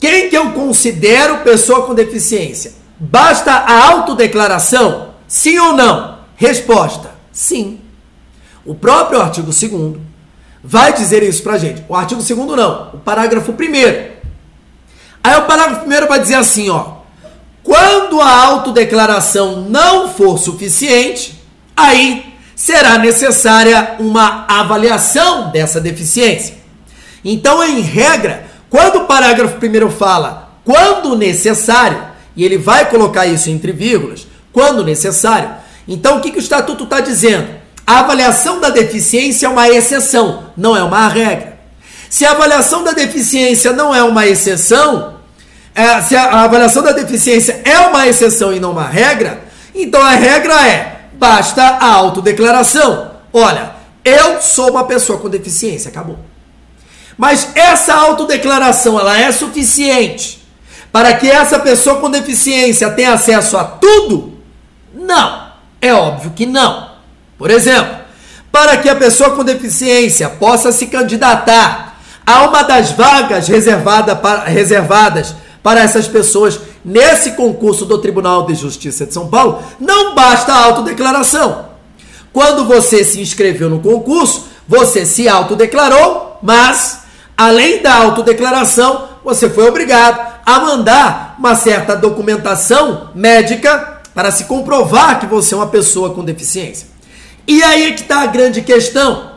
Quem 0.00 0.28
que 0.28 0.36
eu 0.36 0.50
considero 0.50 1.38
pessoa 1.38 1.86
com 1.86 1.94
deficiência? 1.94 2.81
Basta 3.04 3.50
a 3.52 3.84
autodeclaração? 3.88 5.08
Sim 5.26 5.58
ou 5.58 5.72
não? 5.72 6.18
Resposta: 6.36 7.10
sim. 7.32 7.80
O 8.64 8.76
próprio 8.76 9.20
artigo 9.20 9.50
2 9.50 9.96
vai 10.62 10.92
dizer 10.92 11.20
isso 11.24 11.42
pra 11.42 11.58
gente. 11.58 11.84
O 11.88 11.96
artigo 11.96 12.22
2 12.22 12.56
não, 12.56 12.90
o 12.94 12.98
parágrafo 12.98 13.50
1. 13.50 13.54
Aí 15.24 15.36
o 15.36 15.42
parágrafo 15.42 15.84
1 15.84 16.06
vai 16.06 16.20
dizer 16.20 16.36
assim, 16.36 16.70
ó: 16.70 16.98
quando 17.64 18.20
a 18.20 18.44
autodeclaração 18.44 19.62
não 19.62 20.08
for 20.08 20.38
suficiente, 20.38 21.42
aí 21.76 22.32
será 22.54 22.98
necessária 22.98 23.96
uma 23.98 24.46
avaliação 24.46 25.50
dessa 25.50 25.80
deficiência. 25.80 26.54
Então, 27.24 27.64
em 27.64 27.80
regra, 27.80 28.46
quando 28.70 29.00
o 29.00 29.04
parágrafo 29.06 29.56
1 29.56 29.90
fala 29.90 30.52
quando 30.64 31.16
necessário, 31.16 32.11
e 32.36 32.44
ele 32.44 32.58
vai 32.58 32.88
colocar 32.88 33.26
isso 33.26 33.50
entre 33.50 33.72
vírgulas 33.72 34.26
quando 34.52 34.84
necessário. 34.84 35.50
Então, 35.88 36.18
o 36.18 36.20
que, 36.20 36.30
que 36.30 36.38
o 36.38 36.40
estatuto 36.40 36.84
está 36.84 37.00
dizendo? 37.00 37.48
A 37.86 38.00
avaliação 38.00 38.60
da 38.60 38.70
deficiência 38.70 39.46
é 39.46 39.48
uma 39.48 39.68
exceção, 39.68 40.50
não 40.56 40.76
é 40.76 40.82
uma 40.82 41.08
regra. 41.08 41.58
Se 42.08 42.24
a 42.24 42.32
avaliação 42.32 42.84
da 42.84 42.92
deficiência 42.92 43.72
não 43.72 43.94
é 43.94 44.02
uma 44.02 44.26
exceção, 44.26 45.16
é, 45.74 46.00
se 46.02 46.14
a 46.14 46.42
avaliação 46.44 46.82
da 46.82 46.92
deficiência 46.92 47.60
é 47.64 47.78
uma 47.78 48.06
exceção 48.06 48.52
e 48.52 48.60
não 48.60 48.72
uma 48.72 48.86
regra, 48.86 49.42
então 49.74 50.00
a 50.00 50.10
regra 50.10 50.68
é: 50.68 51.00
basta 51.14 51.62
a 51.62 51.86
autodeclaração. 51.86 53.12
Olha, 53.32 53.72
eu 54.04 54.40
sou 54.42 54.70
uma 54.70 54.84
pessoa 54.84 55.18
com 55.18 55.28
deficiência, 55.28 55.88
acabou. 55.88 56.18
Mas 57.16 57.48
essa 57.54 57.94
autodeclaração 57.94 58.98
ela 58.98 59.18
é 59.18 59.32
suficiente 59.32 60.41
para 60.92 61.14
que 61.14 61.28
essa 61.28 61.58
pessoa 61.58 61.96
com 61.96 62.10
deficiência 62.10 62.90
tenha 62.90 63.14
acesso 63.14 63.56
a 63.56 63.64
tudo? 63.64 64.34
Não, 64.94 65.46
é 65.80 65.92
óbvio 65.94 66.32
que 66.32 66.44
não. 66.44 66.92
Por 67.38 67.50
exemplo, 67.50 67.96
para 68.52 68.76
que 68.76 68.88
a 68.88 68.94
pessoa 68.94 69.30
com 69.30 69.42
deficiência 69.42 70.28
possa 70.28 70.70
se 70.70 70.86
candidatar 70.86 71.98
a 72.26 72.42
uma 72.42 72.62
das 72.62 72.92
vagas 72.92 73.48
reservada 73.48 74.14
para, 74.14 74.44
reservadas 74.44 75.34
para 75.62 75.80
essas 75.80 76.06
pessoas 76.06 76.60
nesse 76.84 77.32
concurso 77.32 77.86
do 77.86 77.98
Tribunal 77.98 78.44
de 78.44 78.54
Justiça 78.54 79.06
de 79.06 79.14
São 79.14 79.28
Paulo, 79.28 79.62
não 79.80 80.14
basta 80.14 80.52
a 80.52 80.64
autodeclaração. 80.64 81.72
Quando 82.32 82.64
você 82.66 83.02
se 83.02 83.20
inscreveu 83.20 83.70
no 83.70 83.80
concurso, 83.80 84.46
você 84.68 85.06
se 85.06 85.28
autodeclarou, 85.28 86.38
mas 86.42 87.00
além 87.36 87.82
da 87.82 87.94
autodeclaração, 87.94 89.08
você 89.24 89.48
foi 89.48 89.68
obrigado 89.68 90.31
a 90.44 90.60
mandar 90.60 91.36
uma 91.38 91.54
certa 91.54 91.96
documentação 91.96 93.10
médica 93.14 94.00
para 94.14 94.30
se 94.30 94.44
comprovar 94.44 95.20
que 95.20 95.26
você 95.26 95.54
é 95.54 95.56
uma 95.56 95.68
pessoa 95.68 96.14
com 96.14 96.24
deficiência. 96.24 96.86
E 97.46 97.62
aí 97.62 97.92
que 97.94 98.02
está 98.02 98.22
a 98.22 98.26
grande 98.26 98.62
questão. 98.62 99.32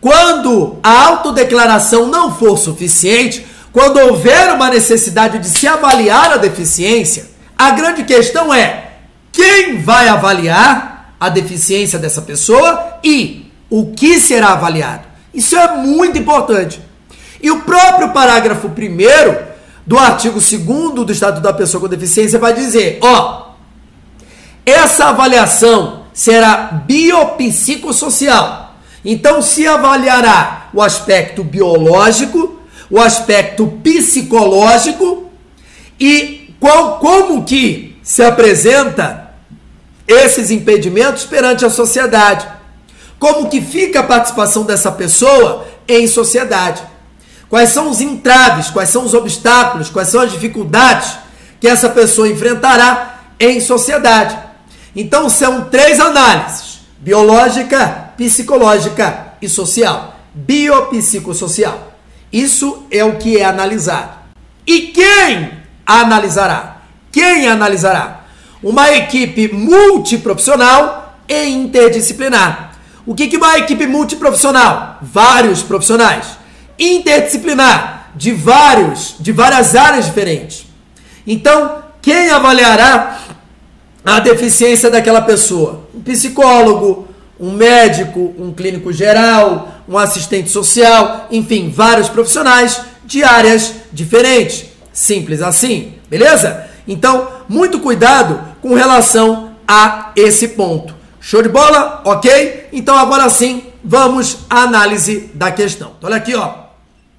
Quando 0.00 0.78
a 0.82 1.06
autodeclaração 1.06 2.06
não 2.06 2.34
for 2.34 2.56
suficiente, 2.56 3.44
quando 3.72 3.98
houver 3.98 4.52
uma 4.52 4.70
necessidade 4.70 5.38
de 5.38 5.48
se 5.48 5.66
avaliar 5.66 6.32
a 6.32 6.36
deficiência, 6.36 7.26
a 7.56 7.70
grande 7.72 8.04
questão 8.04 8.54
é 8.54 8.92
quem 9.32 9.82
vai 9.82 10.08
avaliar 10.08 11.14
a 11.18 11.28
deficiência 11.28 11.98
dessa 11.98 12.22
pessoa 12.22 12.98
e 13.02 13.50
o 13.68 13.86
que 13.92 14.20
será 14.20 14.50
avaliado. 14.50 15.06
Isso 15.34 15.56
é 15.56 15.76
muito 15.76 16.18
importante. 16.18 16.80
E 17.42 17.50
o 17.50 17.60
próprio 17.60 18.10
parágrafo 18.10 18.68
1 18.68 19.47
do 19.88 19.98
artigo 19.98 20.38
2 20.38 21.06
do 21.06 21.10
Estatuto 21.10 21.40
da 21.40 21.52
Pessoa 21.54 21.80
com 21.80 21.88
Deficiência 21.88 22.38
vai 22.38 22.52
dizer: 22.52 22.98
ó, 23.00 23.52
essa 24.66 25.06
avaliação 25.06 26.04
será 26.12 26.82
biopsicossocial. 26.86 28.74
Então 29.02 29.40
se 29.40 29.66
avaliará 29.66 30.68
o 30.74 30.82
aspecto 30.82 31.42
biológico, 31.42 32.60
o 32.90 33.00
aspecto 33.00 33.66
psicológico 33.82 35.30
e 35.98 36.54
qual, 36.60 36.98
como 36.98 37.44
que 37.44 37.96
se 38.02 38.22
apresenta 38.22 39.30
esses 40.06 40.50
impedimentos 40.50 41.24
perante 41.24 41.64
a 41.64 41.70
sociedade. 41.70 42.46
Como 43.18 43.48
que 43.48 43.62
fica 43.62 44.00
a 44.00 44.04
participação 44.04 44.64
dessa 44.64 44.92
pessoa 44.92 45.66
em 45.88 46.06
sociedade. 46.06 46.82
Quais 47.48 47.70
são 47.70 47.90
os 47.90 48.00
entraves, 48.00 48.68
quais 48.70 48.90
são 48.90 49.04
os 49.04 49.14
obstáculos, 49.14 49.88
quais 49.88 50.08
são 50.08 50.20
as 50.20 50.30
dificuldades 50.30 51.16
que 51.58 51.66
essa 51.66 51.88
pessoa 51.88 52.28
enfrentará 52.28 53.20
em 53.40 53.60
sociedade. 53.60 54.36
Então 54.94 55.28
são 55.28 55.64
três 55.64 55.98
análises: 55.98 56.80
biológica, 56.98 58.10
psicológica 58.16 59.34
e 59.40 59.48
social. 59.48 60.16
Biopsicossocial. 60.34 61.94
Isso 62.30 62.86
é 62.90 63.02
o 63.02 63.16
que 63.16 63.38
é 63.38 63.44
analisado. 63.44 64.10
E 64.66 64.88
quem 64.88 65.52
analisará? 65.86 66.82
Quem 67.10 67.48
analisará? 67.48 68.24
Uma 68.62 68.92
equipe 68.92 69.48
multiprofissional 69.52 71.18
e 71.26 71.48
interdisciplinar. 71.48 72.72
O 73.06 73.14
que 73.14 73.34
é 73.34 73.38
uma 73.38 73.58
equipe 73.58 73.86
multiprofissional? 73.86 74.98
Vários 75.00 75.62
profissionais 75.62 76.37
interdisciplinar 76.78 78.10
de 78.14 78.32
vários, 78.32 79.16
de 79.18 79.32
várias 79.32 79.74
áreas 79.74 80.06
diferentes. 80.06 80.66
Então, 81.26 81.82
quem 82.00 82.30
avaliará 82.30 83.20
a 84.04 84.20
deficiência 84.20 84.90
daquela 84.90 85.22
pessoa? 85.22 85.88
Um 85.94 86.00
psicólogo, 86.00 87.08
um 87.38 87.52
médico, 87.52 88.34
um 88.38 88.52
clínico 88.52 88.92
geral, 88.92 89.82
um 89.88 89.96
assistente 89.96 90.50
social, 90.50 91.26
enfim, 91.30 91.70
vários 91.70 92.08
profissionais 92.08 92.80
de 93.04 93.22
áreas 93.22 93.74
diferentes. 93.92 94.66
Simples 94.92 95.40
assim, 95.40 95.94
beleza? 96.08 96.66
Então, 96.86 97.28
muito 97.48 97.80
cuidado 97.80 98.40
com 98.60 98.74
relação 98.74 99.52
a 99.66 100.12
esse 100.16 100.48
ponto. 100.48 100.94
Show 101.20 101.42
de 101.42 101.48
bola? 101.48 102.02
Ok? 102.04 102.68
Então, 102.72 102.96
agora 102.96 103.28
sim, 103.28 103.64
vamos 103.84 104.38
à 104.48 104.62
análise 104.62 105.30
da 105.34 105.52
questão. 105.52 105.92
Então, 105.98 106.08
olha 106.08 106.16
aqui, 106.16 106.34
ó. 106.34 106.67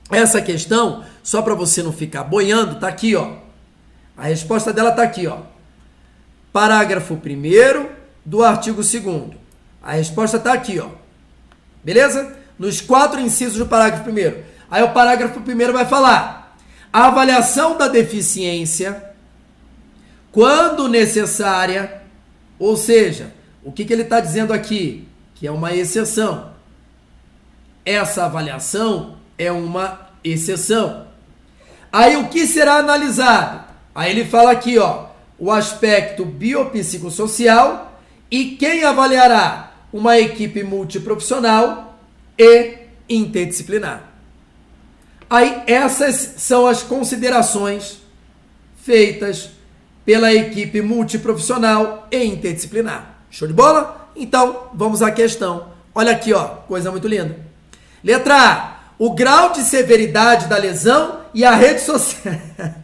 Essa 0.09 0.41
questão, 0.41 1.03
só 1.21 1.41
para 1.41 1.53
você 1.53 1.83
não 1.83 1.93
ficar 1.93 2.23
boiando, 2.23 2.79
tá 2.79 2.87
aqui, 2.87 3.15
ó. 3.15 3.33
A 4.17 4.23
resposta 4.23 4.73
dela 4.73 4.91
tá 4.91 5.03
aqui, 5.03 5.27
ó. 5.27 5.37
Parágrafo 6.51 7.13
1 7.13 7.89
do 8.25 8.43
artigo 8.43 8.81
2 8.81 9.37
A 9.83 9.93
resposta 9.93 10.39
tá 10.39 10.53
aqui, 10.53 10.79
ó. 10.79 10.89
Beleza? 11.83 12.35
Nos 12.57 12.81
quatro 12.81 13.19
incisos 13.19 13.57
do 13.57 13.67
parágrafo 13.67 14.09
1 14.09 14.43
Aí 14.71 14.83
o 14.83 14.91
parágrafo 14.91 15.39
1 15.39 15.71
vai 15.71 15.85
falar: 15.85 16.55
a 16.91 17.05
avaliação 17.05 17.77
da 17.77 17.87
deficiência, 17.87 19.13
quando 20.31 20.87
necessária, 20.87 22.01
ou 22.57 22.75
seja, 22.75 23.31
o 23.63 23.71
que, 23.71 23.85
que 23.85 23.93
ele 23.93 24.01
está 24.01 24.19
dizendo 24.19 24.51
aqui? 24.51 25.07
Que 25.35 25.45
é 25.45 25.51
uma 25.51 25.73
exceção. 25.73 26.51
Essa 27.85 28.25
avaliação 28.25 29.18
é 29.39 29.51
uma 29.51 30.09
exceção. 30.23 31.07
Aí 31.91 32.17
o 32.17 32.27
que 32.27 32.45
será 32.45 32.75
analisado? 32.75 33.63
Aí 33.95 34.11
ele 34.11 34.25
fala 34.25 34.51
aqui, 34.51 34.77
ó, 34.77 35.05
o 35.39 35.49
aspecto 35.49 36.25
biopsicossocial 36.25 37.99
e 38.29 38.51
quem 38.57 38.83
avaliará? 38.83 39.71
Uma 39.91 40.19
equipe 40.19 40.61
multiprofissional 40.61 41.97
e 42.37 42.77
interdisciplinar. 43.09 44.03
Aí 45.27 45.63
essas 45.65 46.35
são 46.37 46.67
as 46.67 46.83
considerações 46.83 47.99
feitas 48.83 49.49
pela 50.05 50.33
equipe 50.33 50.81
multiprofissional 50.81 52.07
e 52.11 52.23
interdisciplinar. 52.23 53.19
Show 53.31 53.47
de 53.47 53.53
bola? 53.53 54.11
Então, 54.15 54.69
vamos 54.73 55.01
à 55.01 55.11
questão. 55.11 55.69
Olha 55.93 56.11
aqui, 56.11 56.33
ó, 56.33 56.45
coisa 56.67 56.91
muito 56.91 57.07
linda. 57.07 57.39
Letra 58.03 58.35
A 58.35 58.78
o 58.99 59.13
grau 59.13 59.53
de 59.53 59.61
severidade 59.61 60.47
da 60.47 60.57
lesão 60.57 61.21
e 61.33 61.45
a 61.45 61.55
rede 61.55 61.79
social. 61.79 62.35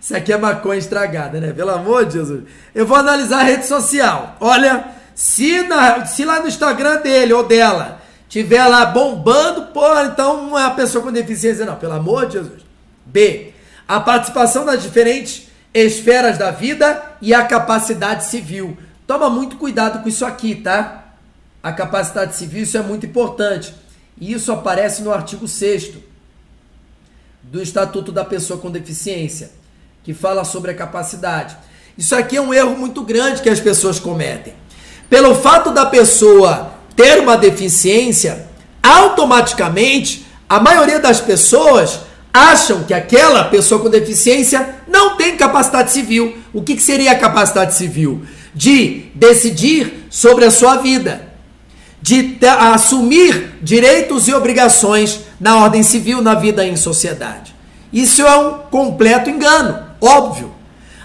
Isso 0.00 0.14
aqui 0.14 0.32
é 0.32 0.36
maconha 0.36 0.78
estragada, 0.78 1.40
né? 1.40 1.52
Pelo 1.52 1.70
amor 1.70 2.04
de 2.04 2.12
Jesus. 2.12 2.44
Eu 2.74 2.86
vou 2.86 2.96
analisar 2.96 3.40
a 3.40 3.42
rede 3.42 3.66
social. 3.66 4.36
Olha, 4.38 4.84
se, 5.14 5.62
na, 5.62 6.04
se 6.04 6.24
lá 6.24 6.40
no 6.40 6.46
Instagram 6.46 7.00
dele 7.00 7.32
ou 7.32 7.42
dela 7.42 8.00
tiver 8.28 8.64
lá 8.66 8.84
bombando, 8.86 9.72
pô, 9.72 9.98
então 10.00 10.46
não 10.46 10.58
é 10.58 10.64
a 10.64 10.70
pessoa 10.70 11.02
com 11.02 11.10
deficiência, 11.10 11.64
não. 11.64 11.76
Pelo 11.76 11.94
amor 11.94 12.26
de 12.26 12.34
Jesus. 12.34 12.62
B. 13.06 13.52
A 13.88 13.98
participação 13.98 14.64
nas 14.64 14.82
diferentes 14.82 15.48
esferas 15.72 16.38
da 16.38 16.50
vida 16.50 17.02
e 17.20 17.34
a 17.34 17.44
capacidade 17.44 18.26
civil. 18.26 18.76
Toma 19.06 19.28
muito 19.28 19.56
cuidado 19.56 20.02
com 20.02 20.08
isso 20.08 20.24
aqui, 20.24 20.54
tá? 20.54 21.04
A 21.62 21.72
capacidade 21.72 22.36
civil, 22.36 22.62
isso 22.62 22.76
é 22.76 22.82
muito 22.82 23.06
importante. 23.06 23.74
E 24.20 24.32
isso 24.32 24.52
aparece 24.52 25.02
no 25.02 25.12
artigo 25.12 25.48
6 25.48 25.92
do 27.42 27.60
Estatuto 27.60 28.12
da 28.12 28.24
Pessoa 28.24 28.58
com 28.58 28.70
Deficiência, 28.70 29.50
que 30.02 30.14
fala 30.14 30.44
sobre 30.44 30.70
a 30.70 30.74
capacidade. 30.74 31.56
Isso 31.96 32.14
aqui 32.14 32.36
é 32.36 32.40
um 32.40 32.52
erro 32.52 32.76
muito 32.76 33.02
grande 33.02 33.42
que 33.42 33.48
as 33.48 33.60
pessoas 33.60 33.98
cometem. 33.98 34.54
Pelo 35.08 35.34
fato 35.34 35.70
da 35.70 35.86
pessoa 35.86 36.74
ter 36.96 37.20
uma 37.20 37.36
deficiência, 37.36 38.46
automaticamente 38.82 40.26
a 40.48 40.60
maioria 40.60 40.98
das 40.98 41.20
pessoas 41.20 42.00
acham 42.32 42.84
que 42.84 42.92
aquela 42.92 43.44
pessoa 43.44 43.80
com 43.80 43.88
deficiência 43.88 44.76
não 44.88 45.16
tem 45.16 45.36
capacidade 45.36 45.92
civil. 45.92 46.36
O 46.52 46.62
que, 46.62 46.76
que 46.76 46.82
seria 46.82 47.12
a 47.12 47.18
capacidade 47.18 47.74
civil? 47.74 48.24
De 48.54 49.06
decidir 49.14 50.06
sobre 50.10 50.44
a 50.44 50.50
sua 50.50 50.76
vida 50.76 51.23
de 52.04 52.36
assumir 52.46 53.54
direitos 53.62 54.28
e 54.28 54.34
obrigações 54.34 55.20
na 55.40 55.56
ordem 55.56 55.82
civil, 55.82 56.20
na 56.20 56.34
vida 56.34 56.62
em 56.62 56.76
sociedade. 56.76 57.54
Isso 57.90 58.20
é 58.20 58.36
um 58.36 58.58
completo 58.70 59.30
engano, 59.30 59.82
óbvio. 60.02 60.54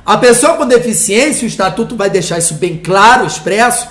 A 0.06 0.18
pessoa 0.18 0.58
com 0.58 0.68
deficiência, 0.68 1.46
o 1.46 1.48
estatuto 1.48 1.96
vai 1.96 2.10
deixar 2.10 2.38
isso 2.38 2.56
bem 2.56 2.82
claro, 2.84 3.26
expresso, 3.26 3.88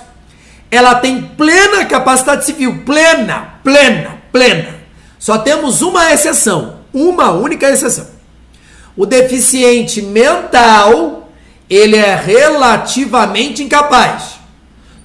ela 0.71 0.97
tem 0.97 1.23
plena 1.23 1.87
capacidade 1.87 2.45
civil, 2.45 2.83
plena, 2.85 3.55
plena, 3.65 4.19
plena. 4.31 4.75
Só 5.19 5.39
temos 5.39 5.81
uma 5.81 6.13
exceção, 6.13 6.81
uma 6.93 7.31
única 7.31 7.71
exceção. 7.71 8.07
O 8.95 9.07
deficiente 9.07 10.03
mental, 10.03 11.31
ele 11.71 11.97
é 11.97 12.15
relativamente 12.15 13.63
incapaz. 13.63 14.35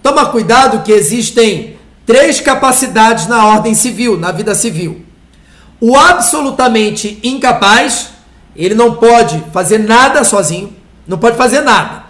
Toma 0.02 0.26
cuidado 0.26 0.84
que 0.84 0.92
existem 0.92 1.78
três 2.06 2.40
capacidades 2.40 3.28
na 3.28 3.46
ordem 3.46 3.74
civil, 3.74 4.18
na 4.18 4.32
vida 4.32 4.54
civil. 4.56 5.04
O 5.80 5.98
absolutamente 5.98 7.20
incapaz, 7.24 8.10
ele 8.56 8.76
não 8.76 8.96
pode 8.96 9.44
fazer 9.52 9.80
nada 9.80 10.24
sozinho, 10.24 10.74
não 11.08 11.18
pode 11.18 11.38
fazer 11.38 11.62
nada. 11.62 12.04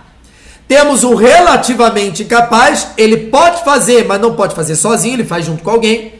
Temos 0.68 1.04
o 1.04 1.16
relativamente 1.16 2.24
incapaz, 2.24 2.88
ele 2.98 3.18
pode 3.28 3.64
fazer, 3.64 4.06
mas 4.06 4.22
não 4.22 4.34
pode 4.34 4.56
fazer 4.56 4.76
sozinho, 4.76 5.16
ele 5.16 5.26
faz 5.26 5.46
junto 5.46 5.64
com 5.64 5.70
alguém. 5.70 6.14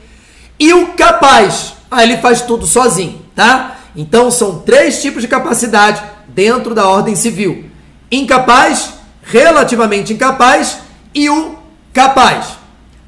E 0.60 0.74
o 0.74 0.94
capaz, 0.94 1.74
aí 1.90 2.10
ele 2.10 2.22
faz 2.22 2.42
tudo 2.42 2.66
sozinho, 2.66 3.22
tá? 3.36 3.78
Então 3.96 4.30
são 4.32 4.60
três 4.60 5.02
tipos 5.02 5.22
de 5.22 5.28
capacidade 5.28 6.02
dentro 6.28 6.74
da 6.74 6.88
ordem 6.88 7.16
civil. 7.16 7.66
Incapaz, 8.12 8.94
relativamente 9.22 10.14
incapaz 10.14 10.80
e 11.14 11.30
o 11.30 11.56
capaz. 11.94 12.63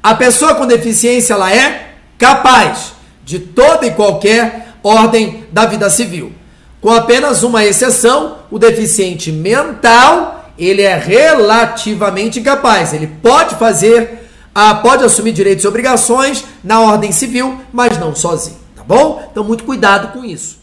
A 0.06 0.14
pessoa 0.14 0.54
com 0.54 0.68
deficiência 0.68 1.34
ela 1.34 1.52
é 1.52 1.94
capaz 2.16 2.92
de 3.24 3.40
toda 3.40 3.84
e 3.86 3.90
qualquer 3.90 4.68
ordem 4.80 5.44
da 5.50 5.66
vida 5.66 5.90
civil. 5.90 6.32
Com 6.80 6.92
apenas 6.92 7.42
uma 7.42 7.64
exceção, 7.64 8.38
o 8.48 8.56
deficiente 8.56 9.32
mental, 9.32 10.52
ele 10.56 10.82
é 10.82 10.96
relativamente 10.96 12.38
incapaz. 12.38 12.92
Ele 12.92 13.08
pode 13.20 13.56
fazer, 13.56 14.30
ah, 14.54 14.76
pode 14.76 15.02
assumir 15.02 15.32
direitos 15.32 15.64
e 15.64 15.68
obrigações 15.68 16.44
na 16.62 16.80
ordem 16.82 17.10
civil, 17.10 17.60
mas 17.72 17.98
não 17.98 18.14
sozinho, 18.14 18.60
tá 18.76 18.84
bom? 18.84 19.28
Então 19.28 19.42
muito 19.42 19.64
cuidado 19.64 20.12
com 20.12 20.24
isso. 20.24 20.60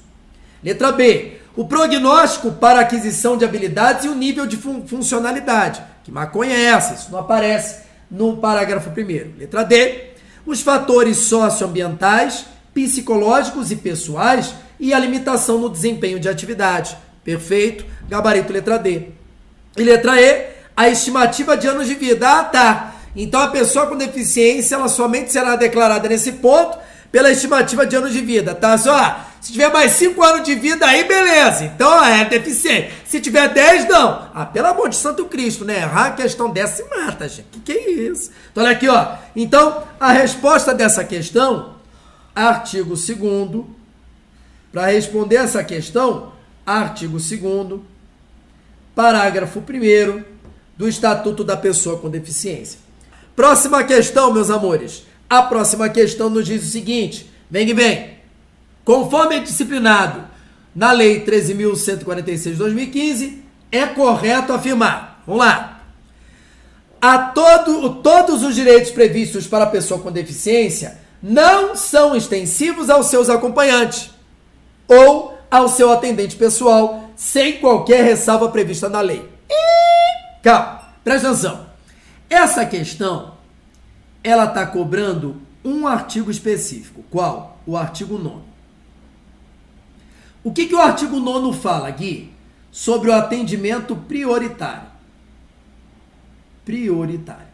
Letra 0.63 0.89
B. 0.93 1.39
O 1.53 1.65
prognóstico 1.65 2.49
para 2.49 2.79
aquisição 2.79 3.35
de 3.35 3.43
habilidades 3.43 4.05
e 4.05 4.07
o 4.07 4.15
nível 4.15 4.45
de 4.45 4.55
fun 4.55 4.87
funcionalidade. 4.87 5.81
Que 6.05 6.13
maconha 6.13 6.55
é 6.55 6.63
essa? 6.63 6.93
Isso 6.93 7.11
não 7.11 7.19
aparece 7.19 7.83
no 8.09 8.37
parágrafo 8.37 8.91
primeiro. 8.91 9.33
Letra 9.37 9.63
D. 9.63 10.13
Os 10.45 10.61
fatores 10.61 11.17
socioambientais, 11.17 12.45
psicológicos 12.73 13.71
e 13.71 13.75
pessoais 13.75 14.53
e 14.79 14.93
a 14.93 14.99
limitação 14.99 15.57
no 15.57 15.69
desempenho 15.69 16.19
de 16.19 16.27
atividade. 16.27 16.97
Perfeito. 17.23 17.85
Gabarito 18.09 18.51
letra 18.51 18.77
D. 18.77 19.09
E 19.77 19.83
letra 19.83 20.21
E, 20.21 20.49
a 20.75 20.89
estimativa 20.89 21.55
de 21.55 21.67
anos 21.67 21.87
de 21.87 21.95
vida. 21.95 22.27
Ah, 22.27 22.43
tá. 22.43 22.95
Então 23.15 23.39
a 23.39 23.47
pessoa 23.47 23.87
com 23.87 23.95
deficiência, 23.95 24.75
ela 24.75 24.87
somente 24.87 25.31
será 25.31 25.55
declarada 25.55 26.09
nesse 26.09 26.33
ponto 26.33 26.77
pela 27.11 27.31
estimativa 27.31 27.85
de 27.85 27.95
anos 27.95 28.11
de 28.11 28.21
vida, 28.21 28.55
tá? 28.55 28.77
Só, 28.77 29.25
se 29.43 29.51
tiver 29.51 29.69
mais 29.73 29.91
5 29.91 30.23
anos 30.23 30.43
de 30.43 30.55
vida, 30.55 30.85
aí 30.85 31.03
beleza. 31.03 31.65
Então 31.65 32.01
é 32.01 32.23
deficiente. 32.23 32.93
Se 33.05 33.19
tiver 33.19 33.49
10, 33.49 33.89
não. 33.89 34.29
Ah, 34.33 34.45
pelo 34.45 34.67
amor 34.67 34.87
de 34.87 34.95
Santo 34.95 35.25
Cristo, 35.25 35.65
né? 35.65 35.79
Errar 35.79 36.05
a 36.05 36.11
questão 36.11 36.49
dessa 36.49 36.81
se 36.81 36.89
mata, 36.89 37.27
gente. 37.27 37.47
Que 37.51 37.59
que 37.59 37.71
é 37.73 37.91
isso? 37.91 38.31
Então 38.49 38.63
olha 38.63 38.71
aqui, 38.71 38.87
ó. 38.87 39.15
Então, 39.35 39.83
a 39.99 40.13
resposta 40.13 40.73
dessa 40.73 41.03
questão, 41.03 41.75
artigo 42.33 42.95
2 42.95 43.65
para 44.71 44.85
responder 44.85 45.35
essa 45.35 45.61
questão, 45.61 46.31
artigo 46.65 47.17
2 47.17 47.81
parágrafo 48.95 49.59
1 49.59 50.23
do 50.77 50.87
Estatuto 50.87 51.43
da 51.43 51.57
Pessoa 51.57 51.99
com 51.99 52.09
Deficiência. 52.09 52.79
Próxima 53.35 53.83
questão, 53.83 54.31
meus 54.31 54.49
amores. 54.49 55.03
A 55.29 55.41
próxima 55.41 55.89
questão 55.89 56.29
nos 56.29 56.45
diz 56.45 56.63
o 56.63 56.71
seguinte: 56.71 57.29
vem 57.51 57.67
que 57.67 57.73
vem. 57.73 58.12
Conforme 58.83 59.37
é 59.37 59.39
disciplinado 59.39 60.25
na 60.75 60.91
Lei 60.91 61.23
13.146 61.25 62.51
de 62.51 62.55
2015, 62.55 63.43
é 63.71 63.85
correto 63.85 64.53
afirmar. 64.53 65.21
Vamos 65.25 65.45
lá. 65.45 65.81
A 67.01 67.17
todo, 67.17 67.95
todos 67.95 68.43
os 68.43 68.55
direitos 68.55 68.91
previstos 68.91 69.47
para 69.47 69.65
a 69.65 69.69
pessoa 69.69 69.99
com 69.99 70.11
deficiência 70.11 70.99
não 71.21 71.75
são 71.75 72.15
extensivos 72.15 72.89
aos 72.89 73.07
seus 73.07 73.29
acompanhantes 73.29 74.11
ou 74.87 75.37
ao 75.49 75.67
seu 75.67 75.91
atendente 75.91 76.35
pessoal, 76.35 77.11
sem 77.15 77.59
qualquer 77.59 78.03
ressalva 78.03 78.49
prevista 78.49 78.89
na 78.89 79.01
lei. 79.01 79.29
E... 79.49 80.41
Calma, 80.41 80.81
presta 81.03 81.29
atenção. 81.29 81.67
Essa 82.29 82.65
questão 82.65 83.33
ela 84.23 84.45
está 84.45 84.65
cobrando 84.65 85.41
um 85.63 85.85
artigo 85.87 86.31
específico. 86.31 87.03
Qual? 87.09 87.57
O 87.65 87.77
artigo 87.77 88.17
9. 88.17 88.52
O 90.43 90.51
que, 90.51 90.65
que 90.65 90.75
o 90.75 90.81
artigo 90.81 91.19
9 91.19 91.57
fala, 91.57 91.89
Gui? 91.89 92.31
Sobre 92.71 93.09
o 93.09 93.13
atendimento 93.13 93.95
prioritário. 93.95 94.87
Prioritário. 96.65 97.53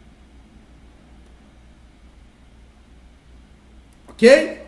Ok? 4.08 4.60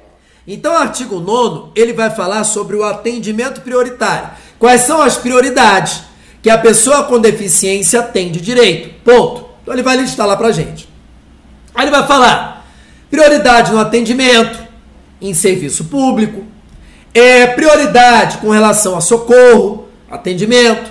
Então, 0.47 0.73
o 0.73 0.77
artigo 0.77 1.19
9 1.21 1.73
ele 1.75 1.93
vai 1.93 2.11
falar 2.11 2.45
sobre 2.45 2.77
o 2.77 2.85
atendimento 2.85 3.61
prioritário. 3.61 4.31
Quais 4.59 4.83
são 4.83 5.03
as 5.03 5.17
prioridades 5.17 6.03
que 6.41 6.51
a 6.51 6.59
pessoa 6.59 7.05
com 7.05 7.21
deficiência 7.21 8.03
tem 8.03 8.31
de 8.31 8.41
direito? 8.41 9.01
Ponto. 9.03 9.49
Então, 9.63 9.75
ele 9.75 9.83
vai 9.83 9.97
listar 9.97 10.27
lá 10.27 10.37
para 10.37 10.53
gente. 10.53 10.89
Aí 11.75 11.85
ele 11.85 11.91
vai 11.91 12.07
falar 12.07 12.53
prioridade 13.11 13.73
no 13.73 13.79
atendimento, 13.79 14.59
em 15.21 15.35
serviço 15.35 15.85
público, 15.85 16.47
é 17.15 17.47
prioridade 17.47 18.39
com 18.39 18.51
relação 18.51 18.97
a 18.97 19.01
socorro, 19.01 19.89
atendimento, 20.11 20.91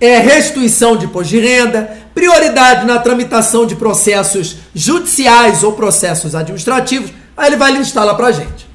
é 0.00 0.18
restituição 0.18 0.96
de 0.96 1.06
imposto 1.06 1.30
de 1.30 1.38
renda, 1.38 1.96
prioridade 2.14 2.84
na 2.86 2.98
tramitação 2.98 3.66
de 3.66 3.76
processos 3.76 4.56
judiciais 4.74 5.62
ou 5.62 5.72
processos 5.72 6.34
administrativos. 6.34 7.12
Aí 7.36 7.48
ele 7.48 7.56
vai 7.56 7.72
listar 7.72 8.04
lá 8.04 8.14
pra 8.14 8.32
gente. 8.32 8.66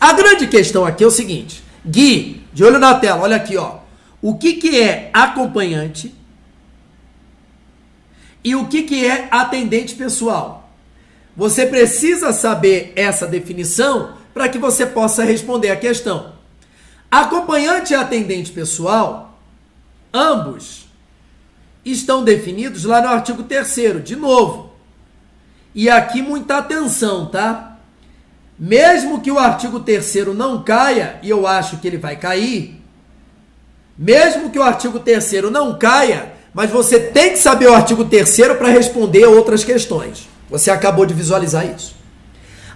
A 0.00 0.12
grande 0.12 0.46
questão 0.46 0.84
aqui 0.84 1.04
é 1.04 1.06
o 1.06 1.10
seguinte: 1.10 1.62
Gui, 1.86 2.44
de 2.52 2.64
olho 2.64 2.78
na 2.78 2.94
tela, 2.94 3.22
olha 3.22 3.36
aqui, 3.36 3.56
ó. 3.56 3.76
O 4.22 4.36
que, 4.36 4.54
que 4.54 4.80
é 4.80 5.10
acompanhante 5.12 6.14
e 8.42 8.54
o 8.54 8.66
que, 8.66 8.82
que 8.82 9.06
é 9.06 9.28
atendente 9.30 9.94
pessoal? 9.94 10.70
Você 11.36 11.66
precisa 11.66 12.32
saber 12.32 12.92
essa 12.96 13.26
definição 13.26 14.14
para 14.34 14.48
que 14.48 14.58
você 14.58 14.84
possa 14.84 15.24
responder 15.24 15.70
a 15.70 15.76
questão. 15.76 16.34
Acompanhante 17.08 17.92
e 17.92 17.96
atendente 17.96 18.50
pessoal, 18.50 19.38
ambos 20.12 20.88
estão 21.84 22.24
definidos 22.24 22.84
lá 22.84 23.00
no 23.00 23.08
artigo 23.08 23.44
3 23.44 24.02
de 24.04 24.16
novo. 24.16 24.72
E 25.72 25.88
aqui 25.88 26.20
muita 26.20 26.58
atenção, 26.58 27.26
tá? 27.26 27.78
Mesmo 28.58 29.20
que 29.20 29.30
o 29.30 29.38
artigo 29.38 29.80
3 29.80 30.26
não 30.34 30.62
caia, 30.62 31.18
e 31.22 31.30
eu 31.30 31.46
acho 31.46 31.78
que 31.78 31.86
ele 31.86 31.98
vai 31.98 32.16
cair, 32.16 32.80
mesmo 33.96 34.50
que 34.50 34.58
o 34.58 34.62
artigo 34.62 34.98
3 34.98 35.50
não 35.52 35.78
caia, 35.78 36.34
mas 36.52 36.70
você 36.70 36.98
tem 36.98 37.30
que 37.30 37.38
saber 37.38 37.68
o 37.68 37.74
artigo 37.74 38.04
3 38.04 38.56
para 38.58 38.68
responder 38.68 39.26
outras 39.26 39.64
questões. 39.64 40.28
Você 40.50 40.70
acabou 40.70 41.06
de 41.06 41.14
visualizar 41.14 41.66
isso. 41.66 42.03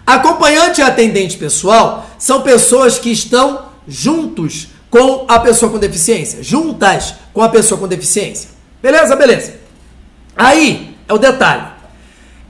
Acompanhante 0.08 0.80
e 0.80 0.82
atendente 0.82 1.36
pessoal 1.36 2.08
são 2.18 2.40
pessoas 2.40 2.98
que 2.98 3.12
estão 3.12 3.66
juntos 3.86 4.68
com 4.88 5.26
a 5.28 5.38
pessoa 5.38 5.70
com 5.70 5.78
deficiência, 5.78 6.42
juntas 6.42 7.12
com 7.34 7.42
a 7.42 7.48
pessoa 7.50 7.78
com 7.78 7.86
deficiência. 7.86 8.48
Beleza? 8.82 9.14
Beleza. 9.14 9.56
Aí 10.34 10.96
é 11.06 11.12
o 11.12 11.18
detalhe. 11.18 11.66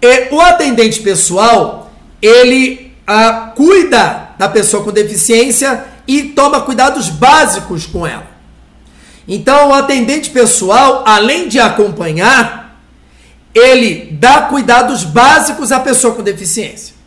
É, 0.00 0.28
o 0.30 0.40
atendente 0.40 1.00
pessoal, 1.00 1.90
ele 2.22 2.94
ah, 3.04 3.52
cuida 3.56 4.28
da 4.38 4.48
pessoa 4.48 4.84
com 4.84 4.92
deficiência 4.92 5.84
e 6.06 6.26
toma 6.26 6.60
cuidados 6.60 7.08
básicos 7.08 7.86
com 7.86 8.06
ela. 8.06 8.28
Então, 9.26 9.70
o 9.70 9.74
atendente 9.74 10.30
pessoal, 10.30 11.02
além 11.04 11.48
de 11.48 11.58
acompanhar, 11.58 12.80
ele 13.52 14.10
dá 14.12 14.42
cuidados 14.42 15.02
básicos 15.02 15.72
à 15.72 15.80
pessoa 15.80 16.14
com 16.14 16.22
deficiência. 16.22 16.97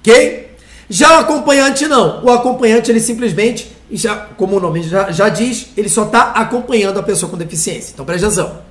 Ok? 0.00 0.56
Já 0.88 1.16
o 1.16 1.20
acompanhante 1.20 1.86
não. 1.86 2.24
O 2.24 2.30
acompanhante, 2.30 2.90
ele 2.90 3.00
simplesmente, 3.00 3.70
já, 3.90 4.16
como 4.16 4.56
o 4.56 4.60
nome 4.60 4.82
já, 4.82 5.10
já 5.10 5.28
diz, 5.28 5.68
ele 5.76 5.88
só 5.88 6.04
está 6.04 6.32
acompanhando 6.32 6.98
a 6.98 7.02
pessoa 7.02 7.30
com 7.30 7.36
deficiência. 7.36 7.92
Então 7.92 8.04
presta 8.04 8.26
atenção. 8.26 8.68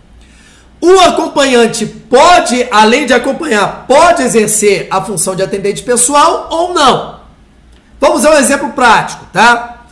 O 0.80 1.00
acompanhante 1.00 1.86
pode, 1.86 2.68
além 2.72 3.06
de 3.06 3.14
acompanhar, 3.14 3.86
pode 3.88 4.22
exercer 4.22 4.88
a 4.92 5.02
função 5.02 5.36
de 5.36 5.44
atendente 5.44 5.84
pessoal 5.84 6.48
ou 6.52 6.74
não. 6.74 7.20
Vamos 8.00 8.26
a 8.26 8.32
um 8.32 8.38
exemplo 8.38 8.70
prático, 8.74 9.26
tá? 9.34 9.86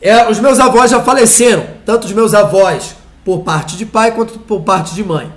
É, 0.00 0.28
os 0.30 0.38
meus 0.38 0.60
avós 0.60 0.90
já 0.90 1.00
faleceram, 1.00 1.66
tanto 1.84 2.04
os 2.04 2.12
meus 2.12 2.34
avós 2.34 2.94
por 3.24 3.40
parte 3.40 3.76
de 3.76 3.84
pai 3.86 4.12
quanto 4.12 4.38
por 4.38 4.60
parte 4.62 4.94
de 4.94 5.02
mãe. 5.02 5.32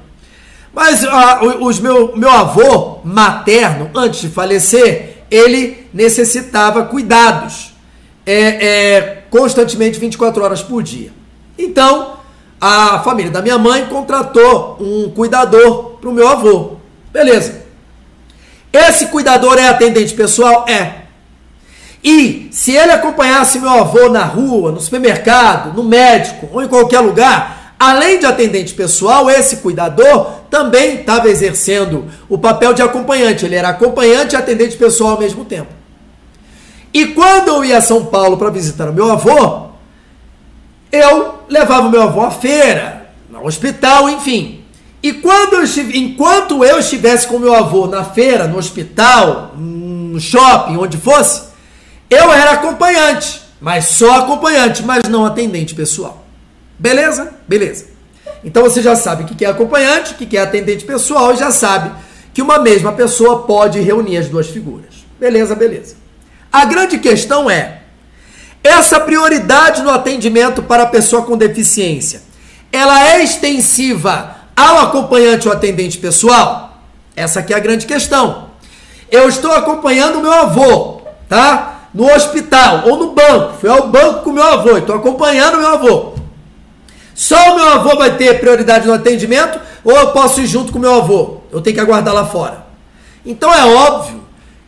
Mas 0.73 1.03
uh, 1.03 1.63
os 1.65 1.79
meu, 1.79 2.15
meu 2.15 2.29
avô 2.29 2.99
materno, 3.03 3.89
antes 3.93 4.21
de 4.21 4.29
falecer, 4.29 5.10
ele 5.31 5.87
necessitava 5.93 6.83
cuidados 6.83 7.73
é, 8.25 8.35
é, 8.35 9.23
constantemente 9.29 9.97
24 9.97 10.43
horas 10.43 10.61
por 10.61 10.83
dia. 10.83 11.11
Então, 11.57 12.17
a 12.59 12.99
família 12.99 13.31
da 13.31 13.41
minha 13.41 13.57
mãe 13.57 13.85
contratou 13.85 14.77
um 14.79 15.09
cuidador 15.09 15.97
para 16.01 16.09
o 16.09 16.13
meu 16.13 16.27
avô. 16.27 16.73
Beleza. 17.11 17.61
Esse 18.71 19.07
cuidador 19.07 19.57
é 19.57 19.67
atendente 19.67 20.13
pessoal? 20.13 20.65
É. 20.67 21.01
E 22.03 22.49
se 22.51 22.71
ele 22.71 22.91
acompanhasse 22.91 23.59
meu 23.59 23.69
avô 23.69 24.09
na 24.09 24.23
rua, 24.23 24.71
no 24.71 24.79
supermercado, 24.79 25.73
no 25.73 25.83
médico 25.83 26.49
ou 26.51 26.61
em 26.61 26.67
qualquer 26.67 26.99
lugar, 26.99 27.60
Além 27.81 28.19
de 28.19 28.27
atendente 28.27 28.75
pessoal, 28.75 29.27
esse 29.27 29.55
cuidador 29.57 30.33
também 30.51 30.99
estava 30.99 31.27
exercendo 31.27 32.05
o 32.29 32.37
papel 32.37 32.75
de 32.75 32.83
acompanhante. 32.83 33.43
Ele 33.43 33.55
era 33.55 33.69
acompanhante 33.69 34.35
e 34.35 34.37
atendente 34.37 34.77
pessoal 34.77 35.13
ao 35.13 35.19
mesmo 35.19 35.43
tempo. 35.45 35.73
E 36.93 37.07
quando 37.07 37.47
eu 37.47 37.65
ia 37.65 37.79
a 37.79 37.81
São 37.81 38.05
Paulo 38.05 38.37
para 38.37 38.51
visitar 38.51 38.87
o 38.87 38.93
meu 38.93 39.11
avô, 39.11 39.69
eu 40.91 41.39
levava 41.49 41.89
meu 41.89 42.03
avô 42.03 42.21
à 42.21 42.29
feira, 42.29 43.09
ao 43.33 43.47
hospital, 43.47 44.07
enfim. 44.11 44.63
E 45.01 45.13
quando 45.13 45.53
eu 45.53 45.63
estive, 45.63 45.97
enquanto 45.97 46.63
eu 46.63 46.77
estivesse 46.77 47.25
com 47.25 47.39
meu 47.39 47.55
avô 47.55 47.87
na 47.87 48.03
feira, 48.03 48.47
no 48.47 48.59
hospital, 48.59 49.53
no 49.57 50.19
shopping, 50.19 50.77
onde 50.77 50.97
fosse, 50.97 51.45
eu 52.11 52.31
era 52.31 52.51
acompanhante, 52.51 53.41
mas 53.59 53.85
só 53.85 54.19
acompanhante, 54.19 54.83
mas 54.83 55.07
não 55.09 55.25
atendente 55.25 55.73
pessoal. 55.73 56.20
Beleza? 56.81 57.35
Beleza. 57.47 57.85
Então 58.43 58.63
você 58.63 58.81
já 58.81 58.95
sabe 58.95 59.23
o 59.23 59.27
que 59.27 59.45
é 59.45 59.47
acompanhante, 59.47 60.13
o 60.13 60.17
que 60.17 60.35
é 60.35 60.41
atendente 60.41 60.83
pessoal 60.83 61.31
e 61.31 61.37
já 61.37 61.51
sabe 61.51 61.91
que 62.33 62.41
uma 62.41 62.57
mesma 62.57 62.91
pessoa 62.91 63.43
pode 63.43 63.79
reunir 63.79 64.17
as 64.17 64.27
duas 64.27 64.47
figuras. 64.47 65.05
Beleza, 65.19 65.53
beleza. 65.53 65.95
A 66.51 66.65
grande 66.65 66.97
questão 66.97 67.47
é: 67.51 67.83
essa 68.63 68.99
prioridade 68.99 69.83
no 69.83 69.91
atendimento 69.91 70.63
para 70.63 70.83
a 70.83 70.87
pessoa 70.87 71.21
com 71.21 71.37
deficiência, 71.37 72.23
ela 72.71 73.11
é 73.11 73.23
extensiva 73.23 74.37
ao 74.55 74.79
acompanhante 74.79 75.47
ou 75.47 75.53
atendente 75.53 75.99
pessoal? 75.99 76.81
Essa 77.15 77.41
aqui 77.41 77.53
é 77.53 77.57
a 77.57 77.59
grande 77.59 77.85
questão. 77.85 78.49
Eu 79.11 79.29
estou 79.29 79.51
acompanhando 79.51 80.17
o 80.17 80.21
meu 80.21 80.33
avô, 80.33 81.01
tá? 81.29 81.89
No 81.93 82.11
hospital 82.11 82.87
ou 82.87 82.97
no 82.97 83.11
banco. 83.11 83.59
Fui 83.59 83.69
ao 83.69 83.87
banco 83.89 84.23
com 84.23 84.31
meu 84.31 84.43
avô, 84.43 84.77
estou 84.77 84.95
acompanhando 84.95 85.59
meu 85.59 85.67
avô. 85.67 86.20
Só 87.13 87.51
o 87.51 87.55
meu 87.55 87.69
avô 87.69 87.97
vai 87.97 88.17
ter 88.17 88.39
prioridade 88.39 88.87
no 88.87 88.93
atendimento 88.93 89.59
ou 89.83 89.95
eu 89.95 90.11
posso 90.11 90.41
ir 90.41 90.47
junto 90.47 90.71
com 90.71 90.77
o 90.77 90.81
meu 90.81 90.95
avô? 90.95 91.37
Eu 91.51 91.61
tenho 91.61 91.75
que 91.75 91.81
aguardar 91.81 92.13
lá 92.13 92.25
fora. 92.25 92.65
Então 93.25 93.53
é 93.53 93.65
óbvio 93.65 94.23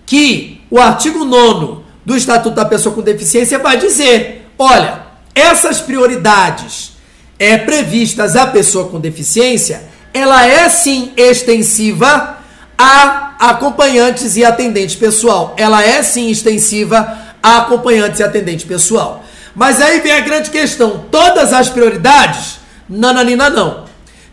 que 0.06 0.62
o 0.70 0.80
artigo 0.80 1.24
9 1.24 1.84
do 2.06 2.16
Estatuto 2.16 2.56
da 2.56 2.66
Pessoa 2.66 2.94
com 2.94 3.02
Deficiência 3.02 3.58
vai 3.60 3.78
dizer: 3.78 4.48
olha, 4.58 5.04
essas 5.34 5.80
prioridades 5.80 6.94
é, 7.40 7.58
previstas 7.58 8.36
à 8.36 8.48
pessoa 8.48 8.90
com 8.90 9.00
deficiência, 9.00 9.84
ela 10.14 10.46
é 10.46 10.70
sim 10.70 11.12
extensiva 11.18 12.38
a 12.78 13.36
acompanhantes 13.40 14.36
e 14.36 14.46
atendente 14.46 14.98
pessoal. 14.98 15.54
Ela 15.58 15.84
é 15.84 16.02
sim 16.04 16.30
extensiva 16.30 17.18
a 17.42 17.58
acompanhantes 17.60 18.20
e 18.20 18.24
atendente 18.24 18.66
pessoal. 18.66 19.23
Mas 19.56 19.82
aí 19.82 20.00
vem 20.00 20.13
a 20.13 20.22
grande 20.22 20.50
questão: 20.50 21.06
todas 21.12 21.54
as 21.54 21.70
prioridades? 21.70 22.60
Nananina, 22.89 23.50
não. 23.50 23.86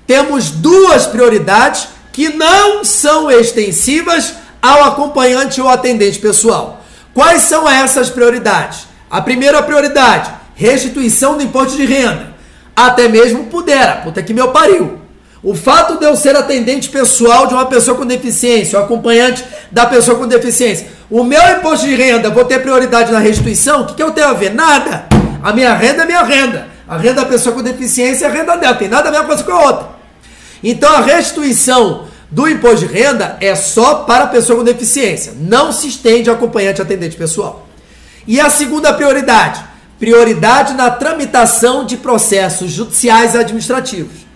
Temos 0.07 0.51
duas 0.51 1.07
prioridades 1.07 1.89
que 2.13 2.31
não 2.31 2.85
são 2.85 3.31
extensivas 3.31 4.35
ao 4.61 4.85
acompanhante 4.85 5.61
ou 5.61 5.69
atendente 5.69 6.19
pessoal. 6.19 6.85
Quais 7.15 7.43
são 7.43 7.69
essas 7.69 8.11
prioridades? 8.11 8.87
A 9.11 9.21
primeira 9.21 9.63
prioridade, 9.63 10.31
restituição 10.55 11.37
do 11.37 11.43
imposto 11.43 11.77
de 11.77 11.85
renda. 11.85 12.35
Até 12.75 13.09
mesmo 13.09 13.47
pudera, 13.47 13.97
puta 13.97 14.23
que 14.23 14.33
meu 14.33 14.53
pariu. 14.53 15.00
O 15.43 15.55
fato 15.55 15.99
de 15.99 16.05
eu 16.05 16.15
ser 16.17 16.37
atendente 16.37 16.91
pessoal 16.91 17.47
de 17.47 17.55
uma 17.55 17.65
pessoa 17.65 17.97
com 17.97 18.05
deficiência, 18.05 18.79
acompanhante 18.79 19.43
da 19.71 19.87
pessoa 19.87 20.19
com 20.19 20.27
deficiência, 20.27 20.89
o 21.11 21.25
meu 21.25 21.41
imposto 21.57 21.87
de 21.87 21.95
renda, 21.95 22.29
vou 22.29 22.45
ter 22.45 22.61
prioridade 22.61 23.11
na 23.11 23.19
restituição? 23.19 23.83
O 23.83 23.87
que, 23.87 23.95
que 23.95 24.03
eu 24.03 24.11
tenho 24.11 24.29
a 24.29 24.33
ver? 24.35 24.55
Nada. 24.55 25.07
A 25.43 25.53
minha 25.53 25.73
renda 25.75 26.03
é 26.03 26.07
minha 26.07 26.23
renda. 26.23 26.69
A 26.87 26.97
renda 26.99 27.23
da 27.23 27.25
pessoa 27.25 27.55
com 27.55 27.63
deficiência 27.63 28.27
é 28.27 28.29
a 28.29 28.33
renda 28.33 28.57
dela. 28.57 28.75
Tem 28.75 28.89
nada 28.89 29.09
a 29.09 29.13
ver 29.13 29.19
uma 29.19 29.27
coisa 29.27 29.43
com 29.43 29.53
a 29.53 29.65
outra. 29.65 29.89
Então 30.63 30.93
a 30.93 31.01
restituição 31.01 32.07
do 32.31 32.47
imposto 32.47 32.87
de 32.87 32.93
renda 32.93 33.39
é 33.41 33.55
só 33.55 33.97
para 33.97 34.25
a 34.25 34.27
pessoa 34.27 34.59
com 34.59 34.65
deficiência, 34.65 35.33
não 35.37 35.73
se 35.73 35.89
estende 35.89 36.31
ao 36.31 36.37
acompanhante 36.37 36.81
atendente 36.81 37.17
pessoal. 37.17 37.67
E 38.27 38.41
a 38.41 38.49
segunda 38.49 38.93
prioridade, 38.93 39.61
prioridade 39.99 40.75
na 40.75 40.91
tramitação 40.91 41.85
de 41.85 41.97
processos 41.97 42.71
judiciais 42.71 43.35
e 43.35 43.39
administrativos. 43.39 44.30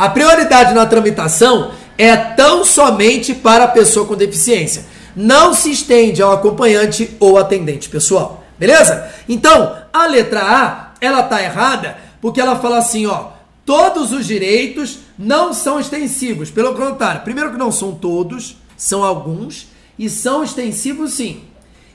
A 0.00 0.08
prioridade 0.08 0.72
na 0.72 0.86
tramitação 0.86 1.72
é 1.98 2.16
tão 2.16 2.64
somente 2.64 3.34
para 3.34 3.64
a 3.64 3.68
pessoa 3.68 4.06
com 4.06 4.16
deficiência, 4.16 4.86
não 5.14 5.52
se 5.52 5.70
estende 5.70 6.22
ao 6.22 6.32
acompanhante 6.32 7.14
ou 7.20 7.36
atendente 7.36 7.90
pessoal. 7.90 8.42
Beleza? 8.58 9.10
Então, 9.28 9.76
a 9.92 10.06
letra 10.06 10.40
A, 10.40 10.92
ela 11.02 11.22
tá 11.24 11.42
errada 11.42 11.98
porque 12.18 12.40
ela 12.40 12.58
fala 12.58 12.78
assim, 12.78 13.04
ó, 13.04 13.32
todos 13.66 14.10
os 14.10 14.24
direitos 14.24 15.00
não 15.18 15.52
são 15.52 15.78
extensivos. 15.78 16.50
Pelo 16.50 16.74
contrário, 16.74 17.20
primeiro 17.20 17.50
que 17.50 17.58
não 17.58 17.70
são 17.70 17.92
todos, 17.92 18.56
são 18.78 19.04
alguns, 19.04 19.68
e 19.98 20.08
são 20.08 20.42
extensivos 20.42 21.12
sim. 21.12 21.42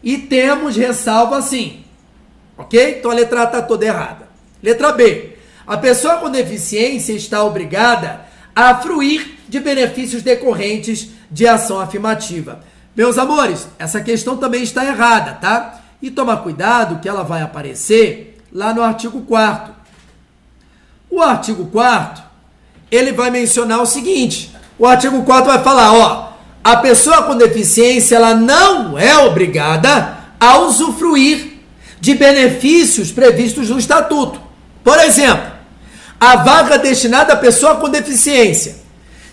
E 0.04 0.16
temos 0.20 0.76
ressalva 0.76 1.42
sim. 1.42 1.80
Ok? 2.56 2.98
Então 3.00 3.10
a 3.10 3.16
letra 3.16 3.42
A 3.42 3.46
está 3.46 3.64
toda 3.64 3.84
errada. 3.84 4.30
Letra 4.62 4.92
B. 4.92 5.35
A 5.66 5.78
pessoa 5.78 6.18
com 6.18 6.30
deficiência 6.30 7.14
está 7.14 7.44
obrigada 7.44 8.22
a 8.56 8.76
fruir 8.76 9.40
de 9.48 9.60
benefícios 9.60 10.22
decorrentes 10.22 11.10
de 11.30 11.48
ação 11.48 11.80
afirmativa. 11.80 12.60
Meus 12.96 13.18
amores, 13.18 13.68
essa 13.78 14.00
questão 14.02 14.38
também 14.38 14.64
está 14.64 14.86
errada, 14.86 15.34
tá? 15.34 15.82
E 16.02 16.10
toma 16.10 16.38
cuidado 16.38 17.00
que 17.00 17.10
ela 17.10 17.24
vai 17.24 17.42
aparecer 17.42 18.38
lá 18.54 18.74
no 18.74 18.82
artigo 18.82 19.22
4 19.22 19.76
o 21.16 21.22
artigo 21.22 21.66
4 21.68 22.24
ele 22.92 23.14
vai 23.14 23.32
mencionar 23.32 23.82
o 23.82 23.86
seguinte: 23.86 24.52
o 24.78 24.86
artigo 24.86 25.24
4 25.24 25.52
vai 25.52 25.64
falar, 25.64 25.94
ó, 25.94 26.34
a 26.64 26.78
pessoa 26.78 27.24
com 27.24 27.38
deficiência 27.38 28.16
ela 28.18 28.34
não 28.34 28.98
é 28.98 29.18
obrigada 29.20 30.18
a 30.40 30.60
usufruir 30.60 31.54
de 32.00 32.14
benefícios 32.16 33.12
previstos 33.12 33.70
no 33.70 33.80
estatuto. 33.80 34.42
Por 34.84 35.00
exemplo, 35.00 35.55
a 36.26 36.38
vaga 36.38 36.80
destinada 36.80 37.34
à 37.34 37.36
pessoa 37.36 37.76
com 37.76 37.88
deficiência. 37.88 38.78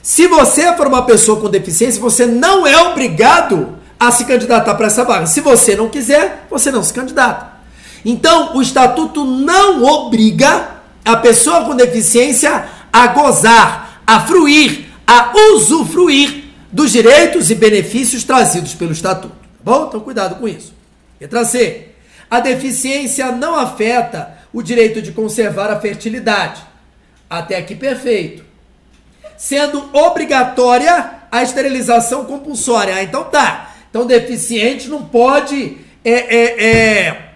Se 0.03 0.27
você 0.27 0.77
for 0.77 0.87
uma 0.87 1.07
pessoa 1.07 1.41
com 1.41 1.49
deficiência, 1.49 2.01
você 2.01 2.27
não 2.27 2.67
é 2.67 2.77
obrigado 2.89 3.79
a 3.99 4.11
se 4.11 4.27
candidatar 4.27 4.75
para 4.75 4.89
essa 4.89 5.03
vaga. 5.03 5.27
Se 5.27 5.41
você 5.41 5.75
não 5.75 5.89
quiser, 5.89 6.47
você 6.51 6.71
não 6.71 6.83
se 6.83 6.93
candidata. 6.93 7.53
Então, 8.05 8.57
o 8.57 8.61
estatuto 8.61 9.25
não 9.25 9.83
obriga 9.83 10.69
a 11.03 11.17
pessoa 11.17 11.65
com 11.65 11.75
deficiência 11.75 12.65
a 12.93 13.07
gozar, 13.07 14.03
a 14.07 14.21
fruir, 14.21 14.87
a 15.07 15.33
usufruir 15.55 16.45
dos 16.71 16.93
direitos 16.93 17.51
e 17.51 17.55
benefícios 17.55 18.23
trazidos 18.23 18.75
pelo 18.75 18.93
Estatuto. 18.93 19.35
Tá 19.35 19.39
bom? 19.63 19.87
Então, 19.89 20.01
cuidado 20.01 20.35
com 20.37 20.47
isso. 20.47 20.75
Letra 21.21 21.45
C. 21.45 21.89
A 22.31 22.41
deficiência 22.41 23.31
não 23.33 23.55
afeta 23.59 24.37
o 24.53 24.63
direito 24.63 25.01
de 25.01 25.13
conservar 25.13 25.71
a 25.71 25.81
fertilidade. 25.81 26.72
Até 27.33 27.57
aqui, 27.57 27.75
perfeito. 27.75 28.45
Sendo 29.39 29.89
obrigatória 29.97 31.23
a 31.31 31.43
esterilização 31.43 32.27
compulsória. 32.27 32.95
Ah, 32.95 33.03
então 33.03 33.25
tá. 33.25 33.75
Então, 33.89 34.07
deficiente 34.07 34.87
não 34.87 35.07
pode 35.07 35.79
é, 36.05 36.11
é, 36.11 36.65
é, 36.67 37.33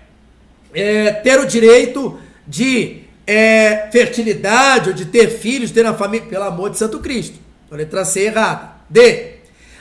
é 0.74 1.12
ter 1.12 1.40
o 1.40 1.46
direito 1.46 2.20
de 2.46 3.04
é, 3.26 3.88
fertilidade 3.90 4.90
ou 4.90 4.94
de 4.94 5.06
ter 5.06 5.30
filhos, 5.30 5.70
ter 5.70 5.82
na 5.82 5.94
família, 5.94 6.26
pelo 6.26 6.44
amor 6.44 6.68
de 6.68 6.76
Santo 6.76 6.98
Cristo. 6.98 7.38
Letra 7.70 8.04
C 8.04 8.26
errada. 8.26 8.72
D. 8.90 9.36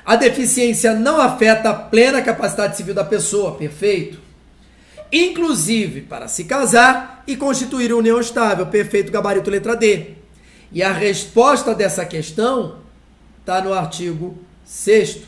A 0.05 0.15
deficiência 0.15 0.93
não 0.93 1.19
afeta 1.19 1.71
a 1.71 1.73
plena 1.73 2.21
capacidade 2.21 2.77
civil 2.77 2.93
da 2.93 3.03
pessoa. 3.03 3.55
Perfeito. 3.55 4.24
Inclusive 5.11 6.01
para 6.01 6.27
se 6.27 6.43
casar 6.45 7.23
e 7.27 7.35
constituir 7.35 7.93
união 7.93 8.19
estável. 8.19 8.65
Perfeito, 8.65 9.11
gabarito 9.11 9.49
letra 9.49 9.75
D. 9.75 10.15
E 10.71 10.83
a 10.83 10.91
resposta 10.91 11.73
dessa 11.73 12.05
questão 12.05 12.79
está 13.39 13.61
no 13.61 13.73
artigo 13.73 14.37
6 14.65 15.21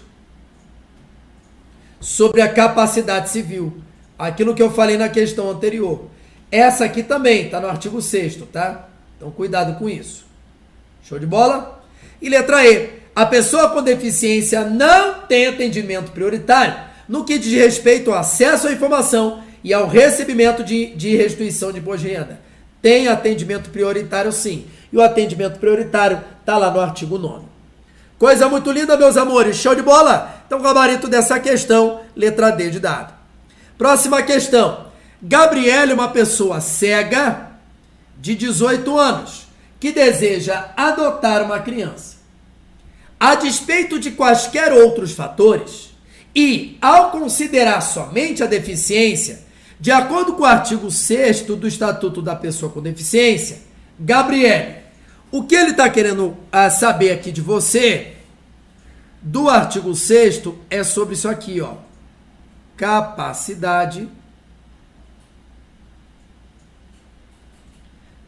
sobre 2.00 2.42
a 2.42 2.52
capacidade 2.52 3.30
civil. 3.30 3.82
Aquilo 4.18 4.56
que 4.56 4.62
eu 4.62 4.72
falei 4.72 4.98
na 4.98 5.10
questão 5.10 5.50
anterior. 5.50 6.08
Essa 6.52 6.86
aqui 6.86 7.04
também 7.04 7.46
está 7.46 7.60
no 7.60 7.68
artigo 7.68 8.02
6 8.02 8.38
tá? 8.52 8.90
Então 9.16 9.32
cuidado 9.32 9.78
com 9.78 9.88
isso. 9.90 10.26
Show 11.04 11.20
de 11.20 11.26
bola? 11.26 11.84
E 12.22 12.30
letra 12.30 12.66
E. 12.66 12.98
A 13.16 13.26
pessoa 13.26 13.70
com 13.70 13.82
deficiência 13.82 14.63
não 14.63 15.22
tem 15.22 15.48
atendimento 15.48 16.12
prioritário 16.12 16.76
no 17.08 17.24
que 17.24 17.40
diz 17.40 17.54
respeito 17.54 18.12
ao 18.12 18.20
acesso 18.20 18.68
à 18.68 18.72
informação 18.72 19.44
e 19.63 19.74
ao 19.74 19.88
recebimento 19.88 20.63
de, 20.63 20.88
de 20.96 21.15
restituição 21.15 21.72
de 21.72 21.80
de 21.80 22.08
renda. 22.08 22.39
Tem 22.82 23.08
atendimento 23.08 23.70
prioritário 23.70 24.32
sim. 24.32 24.65
E 24.91 24.98
o 24.98 25.02
atendimento 25.02 25.60
prioritário 25.60 26.22
está 26.39 26.58
lá 26.58 26.72
no 26.72 26.80
artigo 26.80 27.17
9. 27.17 27.46
Coisa 28.17 28.48
muito 28.50 28.72
linda, 28.72 28.98
meus 28.98 29.17
amores. 29.17 29.58
Show 29.58 29.76
de 29.76 29.82
bola? 29.82 30.41
Então, 30.46 30.62
gabarito 30.62 31.08
dessa 31.08 31.39
questão, 31.39 32.02
letra 32.15 32.52
D 32.52 32.70
de 32.70 32.80
dado. 32.80 33.13
Próxima 33.78 34.22
questão. 34.22 34.88
Gabriele 35.22 35.91
é 35.91 35.96
uma 35.96 36.10
pessoa 36.10 36.62
cega 36.62 37.52
de 38.20 38.36
18 38.36 38.98
anos 38.98 39.48
que 39.80 39.91
deseja 39.91 40.72
adotar 40.76 41.43
uma 41.43 41.60
criança. 41.60 42.17
A 43.20 43.36
despeito 43.36 44.00
de 44.00 44.12
quaisquer 44.12 44.72
outros 44.72 45.12
fatores, 45.12 45.91
e 46.36 46.78
ao 46.82 47.10
considerar 47.10 47.82
somente 47.82 48.43
a 48.43 48.48
deficiência, 48.48 49.39
De 49.80 49.92
acordo 49.92 50.34
com 50.34 50.42
o 50.42 50.46
artigo 50.46 50.90
6 50.90 51.42
do 51.42 51.68
Estatuto 51.68 52.22
da 52.22 52.36
Pessoa 52.36 52.72
com 52.72 52.82
Deficiência, 52.82 53.62
Gabriel, 54.00 54.78
o 55.32 55.44
que 55.44 55.56
ele 55.56 55.72
está 55.72 55.90
querendo 55.90 56.30
uh, 56.30 56.72
saber 56.72 57.12
aqui 57.12 57.32
de 57.32 57.42
você, 57.42 58.16
do 59.22 59.50
artigo 59.50 59.94
6 59.94 60.42
é 60.70 60.84
sobre 60.84 61.13
isso 61.13 61.28
aqui, 61.28 61.62
ó. 61.62 61.76
Capacidade. 62.76 64.08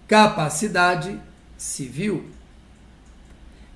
Capacidade 0.07 1.19
civil. 1.57 2.25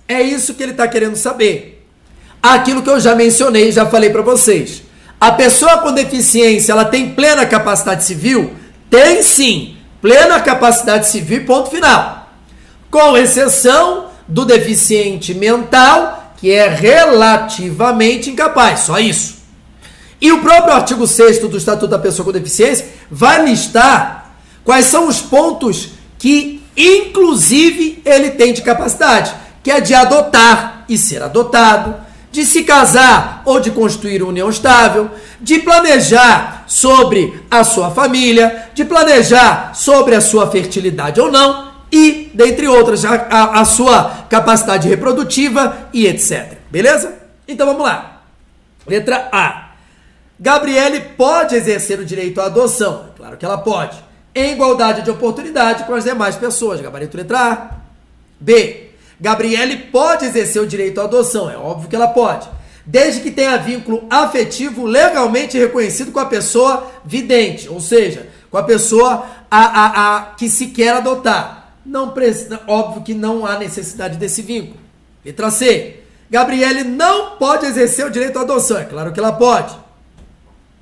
É 0.08 0.22
isso 0.22 0.54
que 0.54 0.62
ele 0.62 0.74
está 0.74 0.88
querendo 0.88 1.16
saber. 1.16 1.88
Aquilo 2.42 2.84
que 2.84 2.90
eu 2.90 3.00
já 3.00 3.16
mencionei, 3.16 3.72
já 3.72 3.86
falei 3.86 4.10
para 4.10 4.22
vocês. 4.22 4.83
A 5.24 5.32
pessoa 5.32 5.78
com 5.78 5.94
deficiência, 5.94 6.74
ela 6.74 6.84
tem 6.84 7.12
plena 7.12 7.46
capacidade 7.46 8.04
civil? 8.04 8.54
Tem 8.90 9.24
sim, 9.24 9.78
plena 10.02 10.38
capacidade 10.42 11.08
civil, 11.08 11.46
ponto 11.46 11.70
final. 11.70 12.28
Com 12.92 13.16
exceção 13.16 14.08
do 14.28 14.44
deficiente 14.44 15.34
mental, 15.34 16.34
que 16.36 16.52
é 16.52 16.68
relativamente 16.68 18.30
incapaz, 18.30 18.82
só 18.82 19.00
isso. 19.00 19.38
E 20.20 20.30
o 20.30 20.42
próprio 20.42 20.74
artigo 20.74 21.08
6 21.08 21.40
do 21.40 21.56
Estatuto 21.56 21.88
da 21.88 21.98
Pessoa 21.98 22.26
com 22.26 22.32
Deficiência 22.34 22.88
vai 23.10 23.46
listar 23.46 24.30
quais 24.66 24.88
são 24.88 25.08
os 25.08 25.22
pontos 25.22 25.92
que, 26.20 26.62
inclusive, 26.76 28.02
ele 28.04 28.32
tem 28.32 28.52
de 28.52 28.62
capacidade, 28.62 29.34
que 29.64 29.72
é 29.72 29.80
de 29.80 29.94
adotar 29.94 30.84
e 30.90 30.98
ser 30.98 31.24
adotado, 31.24 31.96
de 32.34 32.43
se 32.43 32.63
casar 32.63 33.43
ou 33.46 33.60
de 33.60 33.69
construir 33.69 34.24
uma 34.24 34.32
união 34.32 34.50
estável, 34.50 35.12
de 35.39 35.60
planejar 35.60 36.63
sobre 36.65 37.39
a 37.50 37.63
sua 37.63 37.91
família, 37.91 38.72
de 38.74 38.84
planejar 38.84 39.76
sobre 39.76 40.15
a 40.15 40.19
sua 40.19 40.50
fertilidade 40.50 41.22
ou 41.22 41.32
não, 41.32 41.72
e, 41.91 42.32
dentre 42.34 42.67
outras, 42.67 43.06
a, 43.06 43.13
a, 43.13 43.62
a 43.62 43.65
sua 43.65 44.26
capacidade 44.32 44.89
reprodutiva 44.89 45.89
e 45.93 46.08
etc. 46.08 46.58
Beleza? 46.72 47.13
Então 47.48 47.67
vamos 47.67 47.84
lá. 47.84 48.24
Letra 48.88 49.30
A. 49.32 49.69
Gabriele 50.39 51.02
pode 51.15 51.54
exercer 51.54 52.00
o 52.00 52.06
direito 52.06 52.41
à 52.41 52.46
adoção. 52.46 53.10
Claro 53.15 53.38
que 53.38 53.46
ela 53.46 53.60
pode. 53.60 53.96
Em 54.34 54.54
igualdade 54.54 55.04
de 55.04 55.12
oportunidade 55.12 55.84
com 55.84 55.93
as 55.93 56.04
demais 56.04 56.36
pessoas. 56.36 56.82
Gabarito 56.82 57.15
letra 57.15 57.39
A. 57.39 57.69
B. 58.39 58.89
Gabriele 59.24 59.78
pode 59.78 60.26
exercer 60.26 60.62
o 60.62 60.68
direito 60.68 61.00
à 61.00 61.06
adoção, 61.06 61.50
é 61.50 61.56
óbvio 61.56 61.88
que 61.88 61.96
ela 61.96 62.10
pode, 62.10 62.46
desde 62.86 63.22
que 63.22 63.32
tenha 63.32 63.56
vínculo 63.56 64.06
afetivo 64.10 64.86
legalmente 64.86 65.58
reconhecido 65.58 66.12
com 66.12 66.20
a 66.20 66.26
pessoa 66.26 66.92
vidente, 67.06 67.70
ou 67.70 67.80
seja, 67.80 68.28
com 68.52 68.58
a 68.58 68.64
pessoa 68.64 69.26
a, 69.50 69.62
a, 69.62 70.18
a 70.18 70.22
que 70.36 70.50
se 70.50 70.68
quer 70.68 70.96
adotar. 70.96 71.78
Não 71.86 72.10
precisa, 72.10 72.60
óbvio 72.68 73.02
que 73.02 73.14
não 73.14 73.46
há 73.46 73.58
necessidade 73.58 74.18
desse 74.18 74.42
vínculo. 74.42 74.82
Letra 75.24 75.50
C. 75.50 76.02
Gabriele 76.30 76.84
não 76.84 77.38
pode 77.38 77.66
exercer 77.66 78.06
o 78.06 78.12
direito 78.12 78.38
à 78.40 78.42
adoção, 78.42 78.78
é 78.78 78.84
claro 78.84 79.14
que 79.14 79.22
ela 79.22 79.32
pode. 79.32 79.74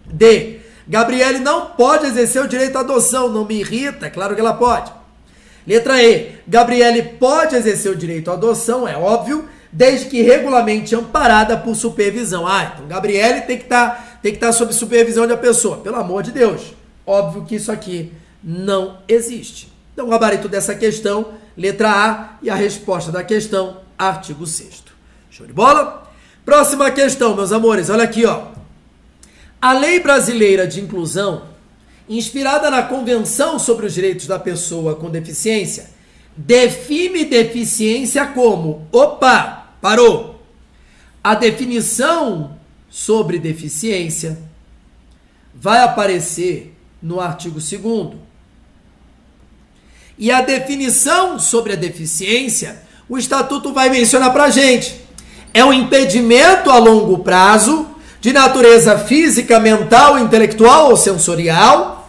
D. 0.07 0.61
Gabriele 0.87 1.37
não 1.37 1.67
pode 1.67 2.07
exercer 2.07 2.41
o 2.41 2.47
direito 2.47 2.75
à 2.75 2.79
adoção, 2.79 3.29
não 3.29 3.45
me 3.45 3.59
irrita, 3.59 4.07
é 4.07 4.09
claro 4.09 4.33
que 4.33 4.41
ela 4.41 4.55
pode. 4.55 4.91
Letra 5.65 6.01
E. 6.03 6.31
Gabriele 6.47 7.03
pode 7.03 7.55
exercer 7.55 7.91
o 7.91 7.95
direito 7.95 8.31
à 8.31 8.33
adoção, 8.33 8.87
é 8.87 8.97
óbvio, 8.97 9.47
desde 9.71 10.07
que 10.07 10.21
regularmente 10.21 10.95
amparada 10.95 11.55
por 11.57 11.75
supervisão. 11.75 12.47
Ah, 12.47 12.71
então 12.73 12.87
Gabriele 12.87 13.41
tem 13.41 13.57
que 13.57 13.65
tá, 13.65 14.19
estar 14.23 14.47
tá 14.47 14.51
sob 14.51 14.73
supervisão 14.73 15.25
de 15.25 15.33
a 15.33 15.37
pessoa. 15.37 15.77
Pelo 15.77 15.97
amor 15.97 16.23
de 16.23 16.31
Deus. 16.31 16.73
Óbvio 17.05 17.45
que 17.45 17.55
isso 17.55 17.71
aqui 17.71 18.11
não 18.43 18.97
existe. 19.07 19.71
Então, 19.93 20.07
o 20.07 20.09
gabarito 20.09 20.47
dessa 20.47 20.73
questão, 20.73 21.33
letra 21.55 21.89
A, 21.89 22.37
e 22.41 22.49
a 22.49 22.55
resposta 22.55 23.11
da 23.11 23.23
questão, 23.23 23.77
artigo 23.97 24.47
6 24.47 24.83
Show 25.29 25.45
de 25.45 25.53
bola? 25.53 26.09
Próxima 26.43 26.91
questão, 26.91 27.35
meus 27.35 27.51
amores, 27.51 27.89
olha 27.89 28.03
aqui, 28.03 28.25
ó. 28.25 28.47
A 29.61 29.73
Lei 29.73 29.99
Brasileira 29.99 30.65
de 30.65 30.81
Inclusão 30.81 31.43
inspirada 32.17 32.69
na 32.69 32.83
Convenção 32.83 33.57
sobre 33.57 33.85
os 33.85 33.93
Direitos 33.93 34.27
da 34.27 34.37
Pessoa 34.37 34.95
com 34.95 35.09
Deficiência, 35.09 35.89
define 36.35 37.25
deficiência 37.25 38.25
como: 38.27 38.87
opa, 38.91 39.69
parou. 39.81 40.41
A 41.23 41.35
definição 41.35 42.57
sobre 42.89 43.39
deficiência 43.39 44.37
vai 45.53 45.83
aparecer 45.83 46.75
no 47.01 47.19
artigo 47.19 47.59
2. 47.59 48.17
E 50.17 50.31
a 50.31 50.41
definição 50.41 51.39
sobre 51.39 51.73
a 51.73 51.75
deficiência, 51.75 52.81
o 53.07 53.17
Estatuto 53.17 53.71
vai 53.71 53.89
mencionar 53.89 54.33
para 54.33 54.45
a 54.45 54.49
gente. 54.49 54.99
É 55.53 55.63
um 55.63 55.73
impedimento 55.73 56.69
a 56.69 56.77
longo 56.77 57.19
prazo 57.19 57.87
de 58.19 58.31
natureza 58.31 58.97
física, 58.99 59.59
mental, 59.59 60.19
intelectual 60.19 60.89
ou 60.89 60.97
sensorial 60.97 62.00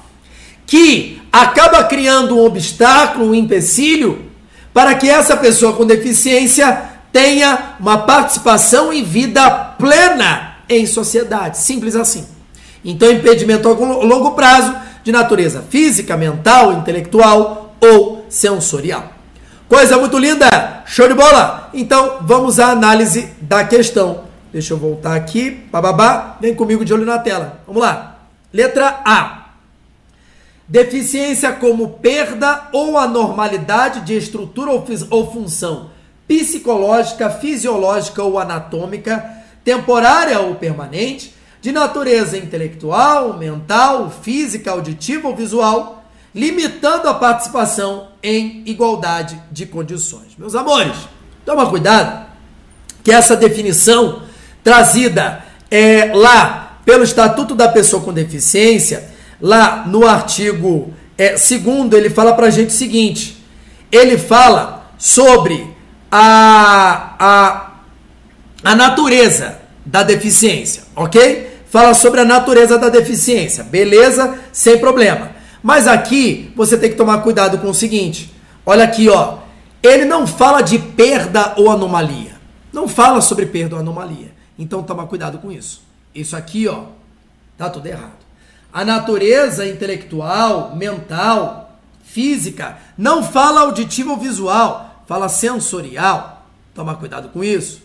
que 0.66 1.20
acaba 1.32 1.84
criando 1.84 2.36
um 2.36 2.44
obstáculo, 2.44 3.30
um 3.30 3.34
empecilho, 3.34 4.30
para 4.72 4.94
que 4.94 5.08
essa 5.08 5.36
pessoa 5.36 5.74
com 5.74 5.84
deficiência 5.84 6.90
tenha 7.12 7.76
uma 7.78 7.98
participação 7.98 8.92
em 8.92 9.04
vida 9.04 9.50
plena 9.78 10.56
em 10.68 10.86
sociedade. 10.86 11.58
Simples 11.58 11.94
assim. 11.94 12.26
Então, 12.84 13.10
impedimento 13.10 13.68
a 13.68 13.72
longo 13.72 14.32
prazo 14.32 14.74
de 15.04 15.12
natureza 15.12 15.64
física, 15.68 16.16
mental, 16.16 16.72
intelectual 16.72 17.74
ou 17.80 18.24
sensorial. 18.28 19.12
Coisa 19.68 19.96
muito 19.98 20.18
linda! 20.18 20.82
Show 20.86 21.08
de 21.08 21.14
bola! 21.14 21.70
Então, 21.72 22.18
vamos 22.22 22.58
à 22.58 22.70
análise 22.70 23.28
da 23.40 23.64
questão. 23.64 24.24
Deixa 24.52 24.74
eu 24.74 24.78
voltar 24.78 25.14
aqui. 25.14 25.64
Bababá, 25.70 26.36
vem 26.40 26.54
comigo 26.54 26.84
de 26.84 26.92
olho 26.92 27.06
na 27.06 27.18
tela. 27.18 27.60
Vamos 27.66 27.82
lá. 27.82 28.18
Letra 28.52 29.00
A. 29.04 29.41
Deficiência 30.72 31.52
como 31.52 31.86
perda 31.86 32.70
ou 32.72 32.96
anormalidade 32.96 34.00
de 34.06 34.16
estrutura 34.16 34.70
ou, 34.70 35.30
função 35.30 35.90
psicológica, 36.26 37.28
fisiológica 37.28 38.22
ou 38.22 38.38
anatômica, 38.38 39.22
temporária 39.62 40.40
ou 40.40 40.54
permanente, 40.54 41.34
de 41.60 41.70
natureza 41.72 42.38
intelectual, 42.38 43.36
mental, 43.36 44.10
física, 44.22 44.70
auditiva 44.70 45.28
ou 45.28 45.36
visual, 45.36 46.06
limitando 46.34 47.06
a 47.06 47.12
participação 47.12 48.08
em 48.22 48.62
igualdade 48.64 49.38
de 49.52 49.66
condições. 49.66 50.38
Meus 50.38 50.54
amores, 50.54 50.96
toma 51.44 51.68
cuidado 51.68 52.28
que 53.04 53.12
essa 53.12 53.36
definição 53.36 54.22
trazida 54.64 55.44
é, 55.70 56.12
lá 56.14 56.78
pelo 56.82 57.04
Estatuto 57.04 57.54
da 57.54 57.68
Pessoa 57.68 58.02
com 58.02 58.10
Deficiência 58.10 59.11
lá 59.42 59.84
no 59.86 60.06
artigo 60.06 60.94
é, 61.18 61.36
segundo, 61.36 61.96
ele 61.96 62.08
fala 62.08 62.32
para 62.32 62.46
a 62.46 62.50
gente 62.50 62.70
o 62.70 62.72
seguinte: 62.72 63.36
ele 63.90 64.16
fala 64.16 64.92
sobre 64.96 65.68
a, 66.10 67.16
a, 67.18 67.72
a 68.62 68.76
natureza 68.76 69.58
da 69.84 70.04
deficiência, 70.04 70.84
ok? 70.94 71.50
Fala 71.68 71.92
sobre 71.92 72.20
a 72.20 72.24
natureza 72.24 72.78
da 72.78 72.88
deficiência, 72.88 73.64
beleza? 73.64 74.38
Sem 74.52 74.78
problema. 74.78 75.32
Mas 75.62 75.86
aqui 75.86 76.52
você 76.54 76.76
tem 76.76 76.90
que 76.90 76.96
tomar 76.96 77.18
cuidado 77.18 77.58
com 77.58 77.68
o 77.68 77.74
seguinte: 77.74 78.32
olha 78.64 78.84
aqui, 78.84 79.08
ó. 79.08 79.42
Ele 79.82 80.04
não 80.04 80.28
fala 80.28 80.62
de 80.62 80.78
perda 80.78 81.54
ou 81.56 81.68
anomalia. 81.68 82.36
Não 82.72 82.86
fala 82.86 83.20
sobre 83.20 83.46
perda 83.46 83.74
ou 83.74 83.80
anomalia. 83.80 84.32
Então 84.56 84.80
toma 84.84 85.08
cuidado 85.08 85.38
com 85.38 85.50
isso. 85.50 85.82
Isso 86.14 86.36
aqui, 86.36 86.68
ó, 86.68 86.84
tá 87.58 87.68
tudo 87.68 87.86
errado. 87.86 88.21
A 88.72 88.84
natureza 88.84 89.66
intelectual, 89.66 90.74
mental, 90.74 91.78
física, 92.04 92.78
não 92.96 93.22
fala 93.22 93.60
auditivo 93.62 94.12
ou 94.12 94.16
visual, 94.16 95.04
fala 95.06 95.28
sensorial. 95.28 96.46
Toma 96.74 96.94
cuidado 96.96 97.28
com 97.28 97.44
isso. 97.44 97.82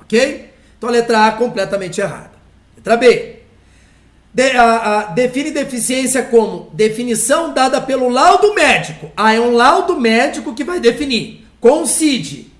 Ok? 0.00 0.50
Então 0.78 0.88
a 0.88 0.92
letra 0.92 1.26
A 1.26 1.32
completamente 1.32 2.00
errada. 2.00 2.32
Letra 2.76 2.96
B. 2.96 3.36
De, 4.32 4.50
a, 4.50 4.76
a, 4.76 5.02
define 5.06 5.50
deficiência 5.50 6.22
como 6.22 6.70
definição 6.72 7.52
dada 7.52 7.80
pelo 7.80 8.08
laudo 8.08 8.54
médico. 8.54 9.10
Ah, 9.16 9.34
é 9.34 9.40
um 9.40 9.54
laudo 9.54 9.98
médico 9.98 10.54
que 10.54 10.64
vai 10.64 10.78
definir. 10.78 11.46
Concide. 11.60 12.52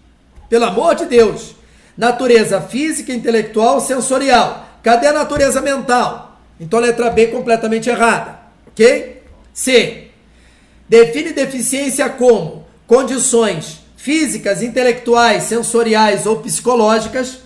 Pelo 0.49 0.65
amor 0.65 0.95
de 0.95 1.07
Deus. 1.07 1.55
Natureza 1.97 2.61
física, 2.61 3.13
intelectual, 3.13 3.81
sensorial. 3.81 4.67
Cadê 4.83 5.09
a 5.09 5.13
natureza 5.13 5.61
mental? 5.61 6.36
Então, 6.59 6.81
letra 6.81 7.11
B 7.11 7.29
completamente 7.29 7.89
errada. 7.89 8.39
Ok? 8.69 9.23
C. 9.53 10.09
Define 10.89 11.33
deficiência 11.33 12.09
como 12.09 12.67
condições 12.87 13.81
físicas, 13.97 14.63
intelectuais, 14.63 15.45
sensoriais 15.45 16.27
ou 16.27 16.37
psicológicas 16.37 17.39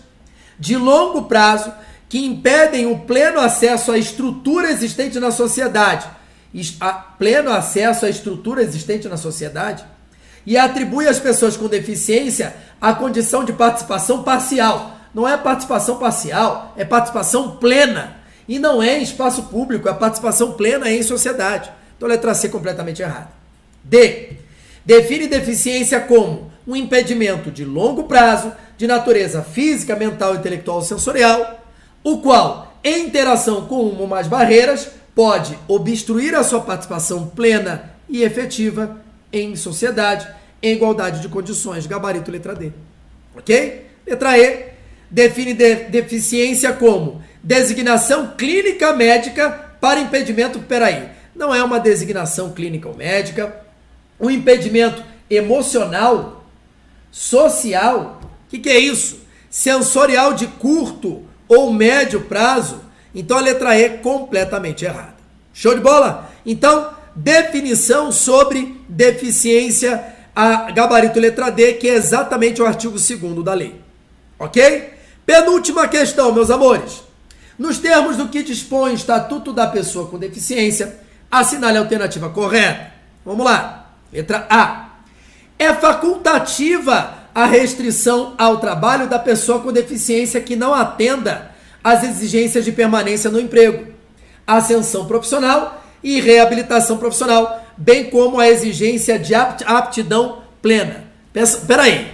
de 0.58 0.76
longo 0.76 1.22
prazo 1.22 1.72
que 2.06 2.18
impedem 2.18 2.86
o 2.86 2.98
pleno 2.98 3.40
acesso 3.40 3.92
à 3.92 3.96
estrutura 3.96 4.70
existente 4.70 5.18
na 5.18 5.30
sociedade, 5.30 6.06
a 6.80 6.92
pleno 6.92 7.50
acesso 7.50 8.04
à 8.04 8.10
estrutura 8.10 8.62
existente 8.62 9.08
na 9.08 9.16
sociedade, 9.16 9.84
e 10.44 10.58
atribui 10.58 11.06
às 11.06 11.18
pessoas 11.18 11.56
com 11.56 11.68
deficiência 11.68 12.54
a 12.80 12.92
condição 12.92 13.44
de 13.44 13.52
participação 13.52 14.22
parcial. 14.22 14.96
Não 15.14 15.28
é 15.28 15.36
participação 15.36 15.98
parcial, 15.98 16.74
é 16.76 16.84
participação 16.84 17.56
plena. 17.56 18.16
E 18.50 18.58
não 18.58 18.82
é 18.82 18.98
em 18.98 19.02
espaço 19.02 19.44
público, 19.44 19.88
é 19.88 19.94
participação 19.94 20.54
plena 20.54 20.90
em 20.90 21.04
sociedade. 21.04 21.70
Então, 21.96 22.08
letra 22.08 22.34
C 22.34 22.48
completamente 22.48 23.00
errada. 23.00 23.30
D. 23.84 24.32
Define 24.84 25.28
deficiência 25.28 26.00
como 26.00 26.50
um 26.66 26.74
impedimento 26.74 27.48
de 27.48 27.64
longo 27.64 28.08
prazo, 28.08 28.52
de 28.76 28.88
natureza 28.88 29.40
física, 29.40 29.94
mental, 29.94 30.34
intelectual 30.34 30.78
ou 30.78 30.82
sensorial, 30.82 31.64
o 32.02 32.18
qual, 32.18 32.76
em 32.82 33.06
interação 33.06 33.66
com 33.66 33.82
uma 33.82 34.00
ou 34.00 34.08
mais 34.08 34.26
barreiras, 34.26 34.88
pode 35.14 35.56
obstruir 35.68 36.34
a 36.34 36.42
sua 36.42 36.60
participação 36.60 37.28
plena 37.28 37.92
e 38.08 38.24
efetiva 38.24 39.00
em 39.32 39.54
sociedade, 39.54 40.26
em 40.60 40.74
igualdade 40.74 41.20
de 41.20 41.28
condições. 41.28 41.86
Gabarito 41.86 42.32
letra 42.32 42.56
D. 42.56 42.72
Ok? 43.36 43.86
Letra 44.04 44.36
E. 44.36 44.70
Define 45.08 45.54
de 45.54 45.74
deficiência 45.84 46.72
como 46.72 47.22
designação 47.42 48.34
clínica 48.36 48.92
médica 48.92 49.50
para 49.80 50.00
impedimento. 50.00 50.58
Peraí, 50.60 51.08
não 51.34 51.54
é 51.54 51.62
uma 51.62 51.80
designação 51.80 52.52
clínica 52.52 52.88
ou 52.88 52.96
médica, 52.96 53.54
um 54.18 54.30
impedimento 54.30 55.02
emocional, 55.28 56.44
social. 57.10 58.20
O 58.46 58.50
que, 58.50 58.58
que 58.58 58.68
é 58.68 58.78
isso? 58.78 59.20
Sensorial 59.48 60.34
de 60.34 60.46
curto 60.46 61.24
ou 61.48 61.72
médio 61.72 62.22
prazo. 62.22 62.80
Então 63.14 63.36
a 63.36 63.40
letra 63.40 63.76
E 63.78 63.88
completamente 63.98 64.84
errada. 64.84 65.14
Show 65.52 65.74
de 65.74 65.80
bola? 65.80 66.30
Então, 66.46 66.94
definição 67.14 68.12
sobre 68.12 68.80
deficiência, 68.88 70.02
a 70.34 70.70
gabarito 70.70 71.18
letra 71.18 71.50
D, 71.50 71.74
que 71.74 71.88
é 71.88 71.94
exatamente 71.94 72.62
o 72.62 72.66
artigo 72.66 72.96
2 72.96 73.44
da 73.44 73.54
lei. 73.54 73.80
Ok? 74.38 74.90
Penúltima 75.26 75.88
questão, 75.88 76.32
meus 76.32 76.50
amores. 76.50 77.09
Nos 77.60 77.76
termos 77.76 78.16
do 78.16 78.28
que 78.28 78.42
dispõe 78.42 78.92
o 78.92 78.94
Estatuto 78.94 79.52
da 79.52 79.66
Pessoa 79.66 80.06
com 80.06 80.18
Deficiência, 80.18 80.96
assinale 81.30 81.76
a 81.76 81.80
alternativa 81.80 82.30
correta. 82.30 82.90
Vamos 83.22 83.44
lá. 83.44 83.90
Letra 84.10 84.46
A. 84.48 84.92
É 85.58 85.70
facultativa 85.74 87.18
a 87.34 87.44
restrição 87.44 88.32
ao 88.38 88.56
trabalho 88.56 89.06
da 89.06 89.18
pessoa 89.18 89.60
com 89.60 89.70
deficiência 89.70 90.40
que 90.40 90.56
não 90.56 90.72
atenda 90.72 91.50
às 91.84 92.02
exigências 92.02 92.64
de 92.64 92.72
permanência 92.72 93.30
no 93.30 93.38
emprego, 93.38 93.92
ascensão 94.46 95.04
profissional 95.04 95.84
e 96.02 96.18
reabilitação 96.18 96.96
profissional, 96.96 97.62
bem 97.76 98.08
como 98.08 98.40
a 98.40 98.48
exigência 98.48 99.18
de 99.18 99.34
aptidão 99.34 100.38
plena. 100.62 101.04
Espera 101.34 101.82
aí. 101.82 102.10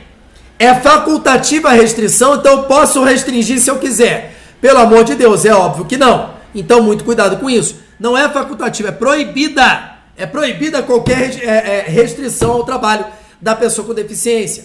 É 0.58 0.74
facultativa 0.74 1.68
a 1.68 1.72
restrição, 1.72 2.34
então 2.34 2.50
eu 2.50 2.62
posso 2.64 3.04
restringir 3.04 3.60
se 3.60 3.70
eu 3.70 3.78
quiser. 3.78 4.35
Pelo 4.60 4.78
amor 4.78 5.04
de 5.04 5.14
Deus, 5.14 5.44
é 5.44 5.54
óbvio 5.54 5.84
que 5.84 5.96
não. 5.96 6.30
Então, 6.54 6.82
muito 6.82 7.04
cuidado 7.04 7.36
com 7.36 7.48
isso. 7.50 7.76
Não 7.98 8.16
é 8.16 8.28
facultativa, 8.28 8.88
é 8.88 8.92
proibida. 8.92 9.96
É 10.16 10.24
proibida 10.26 10.82
qualquer 10.82 11.38
é, 11.42 11.46
é, 11.46 11.84
restrição 11.86 12.52
ao 12.52 12.64
trabalho 12.64 13.04
da 13.40 13.54
pessoa 13.54 13.86
com 13.86 13.94
deficiência. 13.94 14.64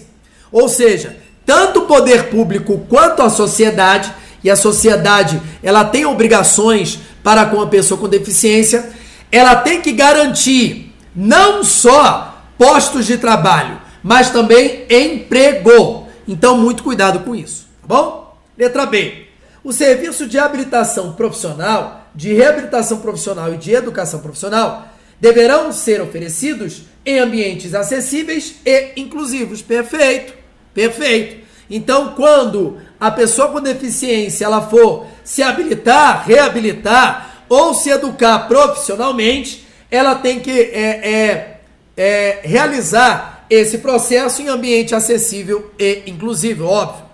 Ou 0.50 0.68
seja, 0.68 1.16
tanto 1.44 1.80
o 1.80 1.86
poder 1.86 2.30
público 2.30 2.86
quanto 2.88 3.22
a 3.22 3.28
sociedade, 3.28 4.12
e 4.44 4.50
a 4.50 4.56
sociedade 4.56 5.40
ela 5.62 5.84
tem 5.84 6.04
obrigações 6.04 6.98
para 7.22 7.46
com 7.46 7.60
a 7.60 7.66
pessoa 7.66 7.98
com 8.00 8.08
deficiência, 8.08 8.90
ela 9.30 9.54
tem 9.56 9.80
que 9.80 9.92
garantir 9.92 10.92
não 11.14 11.62
só 11.62 12.42
postos 12.58 13.06
de 13.06 13.18
trabalho, 13.18 13.80
mas 14.02 14.30
também 14.30 14.84
emprego. 14.90 16.08
Então, 16.26 16.56
muito 16.56 16.82
cuidado 16.82 17.20
com 17.20 17.34
isso, 17.34 17.66
tá 17.80 17.86
bom? 17.86 18.36
Letra 18.56 18.86
B. 18.86 19.26
O 19.64 19.72
serviço 19.72 20.26
de 20.26 20.38
habilitação 20.38 21.12
profissional, 21.12 22.08
de 22.14 22.32
reabilitação 22.34 22.98
profissional 22.98 23.54
e 23.54 23.56
de 23.56 23.72
educação 23.72 24.20
profissional 24.20 24.88
deverão 25.20 25.72
ser 25.72 26.00
oferecidos 26.00 26.82
em 27.06 27.20
ambientes 27.20 27.72
acessíveis 27.74 28.56
e 28.66 28.92
inclusivos. 28.96 29.62
Perfeito, 29.62 30.34
perfeito. 30.74 31.42
Então, 31.70 32.14
quando 32.14 32.78
a 32.98 33.10
pessoa 33.10 33.48
com 33.48 33.60
deficiência 33.60 34.44
ela 34.44 34.68
for 34.68 35.06
se 35.22 35.42
habilitar, 35.42 36.26
reabilitar 36.26 37.44
ou 37.48 37.72
se 37.72 37.88
educar 37.88 38.40
profissionalmente, 38.48 39.66
ela 39.90 40.16
tem 40.16 40.40
que 40.40 40.50
é, 40.50 41.08
é, 41.08 41.60
é, 41.96 42.40
realizar 42.42 43.46
esse 43.48 43.78
processo 43.78 44.42
em 44.42 44.48
ambiente 44.48 44.94
acessível 44.94 45.70
e 45.78 46.02
inclusivo, 46.06 46.66
óbvio. 46.66 47.04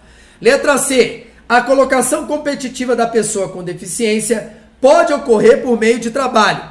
Letra 0.41 0.79
C. 0.79 1.28
A 1.49 1.63
colocação 1.63 2.27
competitiva 2.27 2.95
da 2.95 3.07
pessoa 3.07 3.49
com 3.49 3.65
deficiência 3.65 4.53
pode 4.81 5.13
ocorrer 5.13 5.63
por 5.63 5.79
meio 5.79 5.99
de 5.99 6.11
trabalho, 6.11 6.63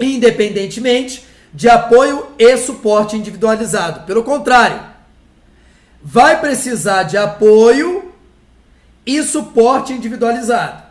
independentemente 0.00 1.24
de 1.54 1.68
apoio 1.68 2.28
e 2.38 2.56
suporte 2.56 3.16
individualizado. 3.16 4.06
Pelo 4.06 4.24
contrário, 4.24 4.80
vai 6.02 6.40
precisar 6.40 7.04
de 7.04 7.16
apoio 7.16 8.12
e 9.06 9.22
suporte 9.22 9.92
individualizado. 9.92 10.82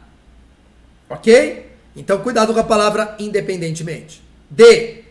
Ok? 1.10 1.70
Então, 1.96 2.20
cuidado 2.20 2.54
com 2.54 2.60
a 2.60 2.64
palavra 2.64 3.16
independentemente. 3.20 4.24
D. 4.50 5.04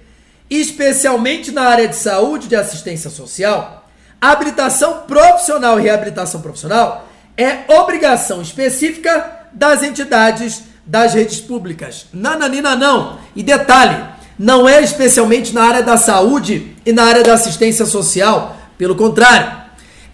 Especialmente 0.49 1.53
na 1.53 1.63
área 1.63 1.87
de 1.87 1.97
saúde 1.97 2.47
e 2.47 2.49
de 2.49 2.57
assistência 2.57 3.11
social, 3.11 3.89
habilitação 4.21 5.03
profissional 5.03 5.79
e 5.79 5.83
reabilitação 5.83 6.41
profissional 6.41 7.10
é 7.37 7.65
obrigação 7.69 8.43
específica 8.43 9.47
das 9.53 9.83
entidades 9.83 10.63
das 10.87 11.15
redes 11.15 11.41
públicas. 11.41 12.07
Nananina 12.13 12.75
não. 12.75 13.19
E 13.37 13.43
detalhe, 13.43 13.97
não 14.39 14.69
é 14.69 14.83
especialmente 14.83 15.55
na 15.55 15.63
área 15.63 15.83
da 15.83 15.97
saúde 15.97 16.75
e 16.85 16.93
na 16.93 17.05
área 17.05 17.23
da 17.23 17.35
assistência 17.35 17.87
social. 17.87 18.57
Pelo 18.77 18.95
contrário, 18.95 19.53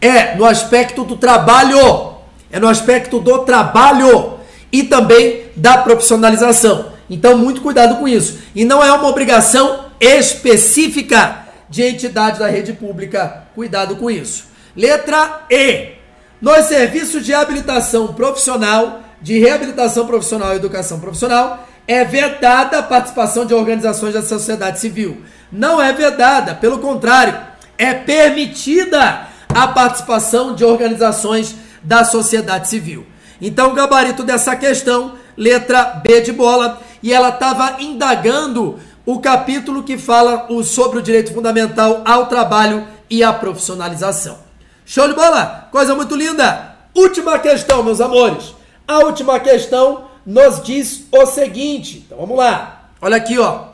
é 0.01 0.35
no 0.35 0.45
aspecto 0.45 1.05
do 1.05 1.17
trabalho. 1.17 2.17
É 2.51 2.61
no 2.61 2.69
aspecto 2.69 3.19
do 3.21 3.39
trabalho 3.41 4.35
e 4.71 4.85
também 4.85 5.45
da 5.57 5.79
profissionalização. 5.79 6.93
Então, 7.09 7.39
muito 7.39 7.61
cuidado 7.61 7.97
com 7.97 8.07
isso. 8.07 8.39
E 8.55 8.65
não 8.65 8.83
é 8.83 8.93
uma 8.93 9.09
obrigação 9.09 9.87
específica 10.01 11.47
de 11.69 11.83
entidade 11.83 12.39
da 12.39 12.49
rede 12.49 12.73
pública. 12.73 13.45
Cuidado 13.55 13.97
com 13.97 14.11
isso. 14.11 14.47
Letra 14.77 15.47
E. 15.51 15.96
Nos 16.41 16.67
serviços 16.67 17.25
de 17.25 17.33
habilitação 17.33 18.09
profissional, 18.09 19.01
de 19.23 19.39
reabilitação 19.39 20.07
profissional 20.07 20.53
e 20.53 20.57
educação 20.57 21.01
profissional, 21.01 21.67
é 21.89 22.05
vedada 22.05 22.79
a 22.79 22.83
participação 22.83 23.47
de 23.47 23.55
organizações 23.55 24.13
da 24.13 24.23
sociedade 24.23 24.79
civil. 24.79 25.23
Não 25.51 25.81
é 25.81 25.95
vedada, 25.95 26.55
pelo 26.55 26.79
contrário, 26.79 27.39
é 27.79 27.95
permitida 27.95 29.29
a 29.49 29.69
participação 29.69 30.55
de 30.55 30.63
organizações 30.63 31.55
da 31.83 32.05
sociedade 32.05 32.69
civil. 32.69 33.07
Então, 33.41 33.71
o 33.71 33.75
gabarito 33.75 34.23
dessa 34.23 34.55
questão, 34.57 35.15
letra 35.37 35.85
B 36.05 36.21
de 36.21 36.33
bola, 36.33 36.83
e 37.03 37.15
ela 37.15 37.31
estava 37.31 37.77
indagando 37.81 38.79
o 39.07 39.21
capítulo 39.21 39.83
que 39.83 39.97
fala 39.97 40.49
sobre 40.65 40.99
o 40.99 41.03
direito 41.03 41.33
fundamental 41.33 42.03
ao 42.05 42.27
trabalho 42.27 42.87
e 43.09 43.25
à 43.25 43.33
profissionalização. 43.33 44.46
Show 44.89 45.09
de 45.09 45.15
bola? 45.15 45.69
Coisa 45.73 45.97
muito 45.97 46.15
linda! 46.15 46.77
Última 46.95 47.41
questão, 47.41 47.83
meus 47.83 48.01
amores. 48.01 48.55
A 48.87 49.01
última 49.01 49.41
questão 49.41 50.09
nos 50.25 50.63
diz 50.63 51.09
o 51.11 51.27
seguinte. 51.27 52.05
Então 52.07 52.19
vamos 52.19 52.39
lá. 52.39 52.89
Olha 53.01 53.17
aqui, 53.17 53.37
ó. 53.37 53.71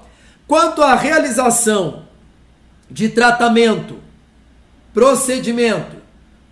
Quanto 0.49 0.83
à 0.83 0.95
realização 0.95 2.05
de 2.91 3.11
tratamento, 3.11 3.99
procedimento, 4.95 5.97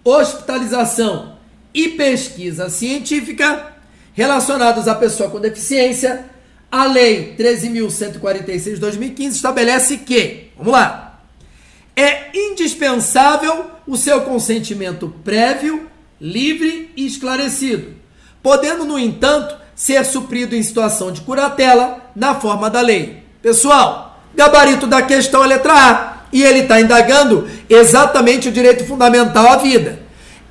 hospitalização 0.04 1.36
e 1.72 1.88
pesquisa 1.88 2.68
científica 2.68 3.72
relacionados 4.12 4.86
à 4.86 4.94
pessoa 4.94 5.30
com 5.30 5.40
deficiência, 5.40 6.26
a 6.70 6.84
Lei 6.84 7.34
13.146 7.38 8.74
de 8.74 8.76
2015 8.76 9.36
estabelece 9.36 9.96
que, 9.96 10.50
vamos 10.54 10.72
lá, 10.74 11.10
é 11.96 12.30
indispensável 12.34 13.70
o 13.90 13.96
seu 13.96 14.20
consentimento 14.20 15.12
prévio, 15.24 15.88
livre 16.20 16.92
e 16.96 17.04
esclarecido, 17.04 17.88
podendo, 18.40 18.84
no 18.84 18.96
entanto, 18.96 19.56
ser 19.74 20.04
suprido 20.04 20.54
em 20.54 20.62
situação 20.62 21.10
de 21.10 21.22
curatela 21.22 21.96
na 22.14 22.36
forma 22.36 22.70
da 22.70 22.80
lei. 22.80 23.24
Pessoal, 23.42 24.22
gabarito 24.32 24.86
da 24.86 25.02
questão 25.02 25.42
é 25.42 25.48
letra 25.48 25.72
A 25.74 26.16
e 26.32 26.40
ele 26.40 26.60
está 26.60 26.80
indagando 26.80 27.48
exatamente 27.68 28.48
o 28.48 28.52
direito 28.52 28.86
fundamental 28.86 29.48
à 29.48 29.56
vida. 29.56 29.98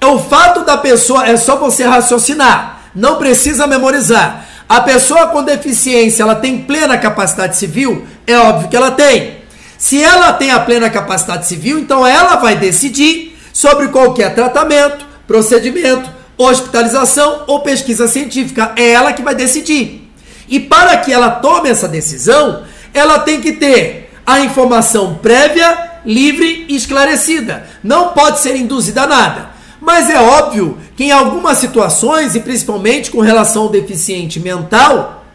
É 0.02 0.06
o 0.06 0.20
fato 0.20 0.66
da 0.66 0.78
pessoa, 0.78 1.26
é 1.26 1.38
só 1.38 1.56
você 1.56 1.86
raciocinar. 1.86 2.92
não 2.94 3.16
precisa 3.18 3.66
memorizar. 3.66 4.48
A 4.68 4.82
pessoa 4.82 5.28
com 5.28 5.44
deficiência, 5.44 6.24
ela 6.24 6.36
tem 6.36 6.64
plena 6.64 6.98
capacidade 6.98 7.56
civil? 7.56 8.06
É 8.28 8.38
óbvio 8.38 8.68
que 8.68 8.76
ela 8.76 8.92
tem. 8.92 9.40
Se 9.78 10.04
ela 10.04 10.34
tem 10.34 10.52
a 10.52 10.60
plena 10.60 10.90
capacidade 10.90 11.48
civil, 11.48 11.80
então 11.80 12.06
ela 12.06 12.36
vai 12.36 12.58
decidir 12.58 13.29
sobre 13.60 13.90
qualquer 13.90 14.34
tratamento, 14.34 15.06
procedimento, 15.28 16.10
hospitalização 16.38 17.44
ou 17.46 17.60
pesquisa 17.60 18.08
científica. 18.08 18.72
É 18.78 18.92
ela 18.92 19.12
que 19.12 19.22
vai 19.22 19.36
decidir. 19.36 20.10
E 20.48 20.62
para 20.62 20.96
que 20.96 21.12
ela 21.12 21.30
tome 21.30 21.68
essa 21.68 21.86
decisão, 21.86 22.64
ela 22.94 23.20
tem 23.20 23.42
que 23.42 23.52
ter 23.52 24.14
a 24.26 24.40
informação 24.40 25.16
prévia, 25.16 25.78
livre 26.06 26.68
e 26.70 26.76
esclarecida. 26.78 27.68
Não 27.84 28.14
pode 28.14 28.40
ser 28.40 28.56
induzida 28.56 29.02
a 29.02 29.08
nada. 29.08 29.50
Mas 29.82 30.10
é 30.10 30.18
óbvio 30.22 30.78
que 30.96 31.04
em 31.04 31.12
algumas 31.12 31.58
situações, 31.58 32.36
e 32.36 32.40
principalmente 32.40 33.12
com 33.12 33.20
relação 33.20 33.64
ao 33.64 33.70
deficiente 33.70 34.40
mental, 34.40 35.26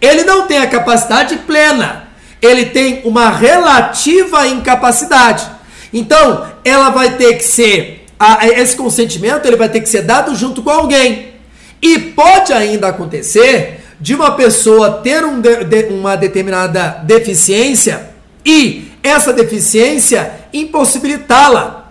ele 0.00 0.24
não 0.24 0.46
tem 0.46 0.60
a 0.60 0.66
capacidade 0.66 1.36
plena. 1.40 2.08
Ele 2.40 2.64
tem 2.64 3.02
uma 3.04 3.28
relativa 3.28 4.46
incapacidade. 4.46 5.55
Então, 5.98 6.46
ela 6.64 6.90
vai 6.90 7.16
ter 7.16 7.34
que 7.34 7.44
ser 7.44 8.06
a, 8.18 8.46
esse 8.48 8.76
consentimento 8.76 9.46
ele 9.46 9.56
vai 9.56 9.68
ter 9.68 9.80
que 9.80 9.88
ser 9.88 10.02
dado 10.02 10.34
junto 10.34 10.62
com 10.62 10.70
alguém. 10.70 11.34
E 11.80 11.98
pode 11.98 12.52
ainda 12.52 12.88
acontecer 12.88 13.84
de 14.00 14.14
uma 14.14 14.32
pessoa 14.32 14.90
ter 15.02 15.24
um 15.24 15.40
de, 15.40 15.64
de, 15.64 15.84
uma 15.92 16.16
determinada 16.16 17.02
deficiência 17.04 18.10
e 18.44 18.90
essa 19.02 19.32
deficiência 19.32 20.32
impossibilitá-la 20.52 21.90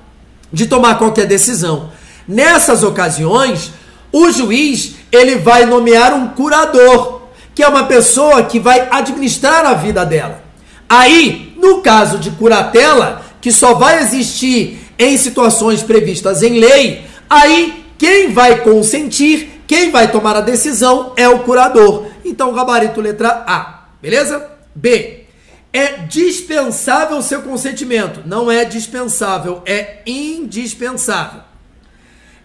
de 0.51 0.65
tomar 0.65 0.97
qualquer 0.97 1.27
decisão. 1.27 1.91
Nessas 2.27 2.83
ocasiões, 2.83 3.71
o 4.11 4.31
juiz 4.31 4.95
ele 5.11 5.35
vai 5.35 5.65
nomear 5.65 6.13
um 6.13 6.29
curador, 6.29 7.21
que 7.53 7.63
é 7.63 7.67
uma 7.67 7.85
pessoa 7.85 8.43
que 8.43 8.59
vai 8.59 8.87
administrar 8.91 9.65
a 9.65 9.73
vida 9.73 10.05
dela. 10.05 10.43
Aí, 10.89 11.53
no 11.57 11.81
caso 11.81 12.17
de 12.17 12.31
curatela, 12.31 13.24
que 13.45 13.51
só 13.51 13.75
vai 13.75 14.01
existir 14.01 14.79
em 14.97 15.15
situações 15.17 15.83
previstas 15.83 16.41
em 16.41 16.57
lei, 16.59 17.05
aí 17.29 17.85
quem 17.95 18.33
vai 18.33 18.63
consentir, 18.63 19.61
quem 19.67 19.91
vai 19.91 20.11
tomar 20.11 20.35
a 20.35 20.41
decisão 20.41 21.13
é 21.15 21.29
o 21.29 21.43
curador. 21.43 22.07
Então, 22.25 22.51
gabarito 22.55 22.99
letra 22.99 23.43
A, 23.45 23.85
beleza? 24.01 24.49
B. 24.73 25.25
É 25.71 25.89
dispensável 26.07 27.21
seu 27.21 27.43
consentimento. 27.43 28.23
Não 28.25 28.49
é 28.49 28.65
dispensável, 28.65 29.61
é 29.63 29.99
indispensável. 30.07 31.41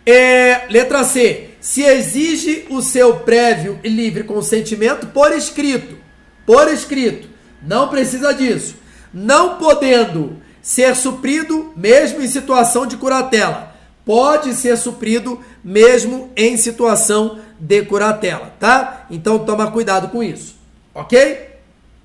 É, 0.04 0.66
letra 0.68 1.02
C. 1.02 1.48
Se 1.62 1.82
exige 1.82 2.66
o 2.68 2.82
seu 2.82 3.20
prévio 3.20 3.80
e 3.82 3.88
livre 3.88 4.22
consentimento 4.24 5.06
por 5.06 5.32
escrito. 5.32 5.96
Por 6.44 6.68
escrito. 6.68 7.26
Não 7.66 7.88
precisa 7.88 8.34
disso. 8.34 8.74
Não 9.14 9.56
podendo 9.56 10.42
ser 10.62 10.94
suprido 10.96 11.72
mesmo 11.76 12.20
em 12.20 12.28
situação 12.28 12.86
de 12.86 12.96
curatela. 12.96 13.74
Pode 14.04 14.54
ser 14.54 14.76
suprido 14.76 15.40
mesmo 15.62 16.30
em 16.36 16.56
situação 16.56 17.38
de 17.58 17.82
curatela, 17.82 18.54
tá? 18.58 19.06
Então 19.10 19.38
toma 19.38 19.70
cuidado 19.70 20.08
com 20.08 20.22
isso, 20.22 20.56
ok? 20.94 21.50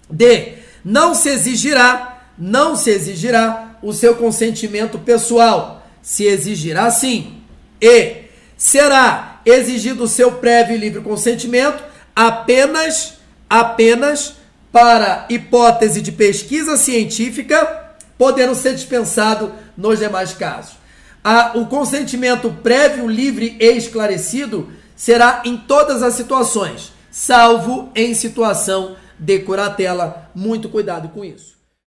D. 0.10 0.54
Não 0.84 1.16
se 1.16 1.30
exigirá, 1.30 2.28
não 2.38 2.76
se 2.76 2.92
exigirá 2.92 3.78
o 3.82 3.94
seu 3.94 4.16
consentimento 4.16 5.00
pessoal. 5.00 5.88
Se 6.02 6.26
exigirá 6.26 6.92
sim. 6.92 7.42
E. 7.82 8.26
Será 8.58 9.42
exigido 9.46 10.04
o 10.04 10.08
seu 10.08 10.34
prévio 10.34 10.76
e 10.76 10.80
livre 10.80 11.02
consentimento 11.02 11.84
apenas, 12.16 13.16
apenas 13.50 14.36
para 14.72 15.26
hipótese 15.30 16.02
de 16.02 16.12
pesquisa 16.12 16.78
científica 16.78 17.85
podendo 18.18 18.56
ser 18.56 18.74
dispensado 18.74 19.52
nos 19.76 20.00
demais 20.00 20.34
casos. 20.34 20.78
O 21.56 21.66
consentimento 21.66 22.52
prévio, 22.62 23.08
livre 23.08 23.58
e 23.60 23.72
esclarecido 23.72 24.70
será 24.96 25.42
em 25.44 25.58
todas 25.58 26.04
as 26.04 26.14
situações, 26.14 26.94
salvo 27.10 27.90
em 27.96 28.14
situação 28.14 28.96
de 29.18 29.40
curatela. 29.40 30.30
Muito 30.36 30.70
cuidado 30.70 31.10
com 31.10 31.26
isso. 31.26 31.55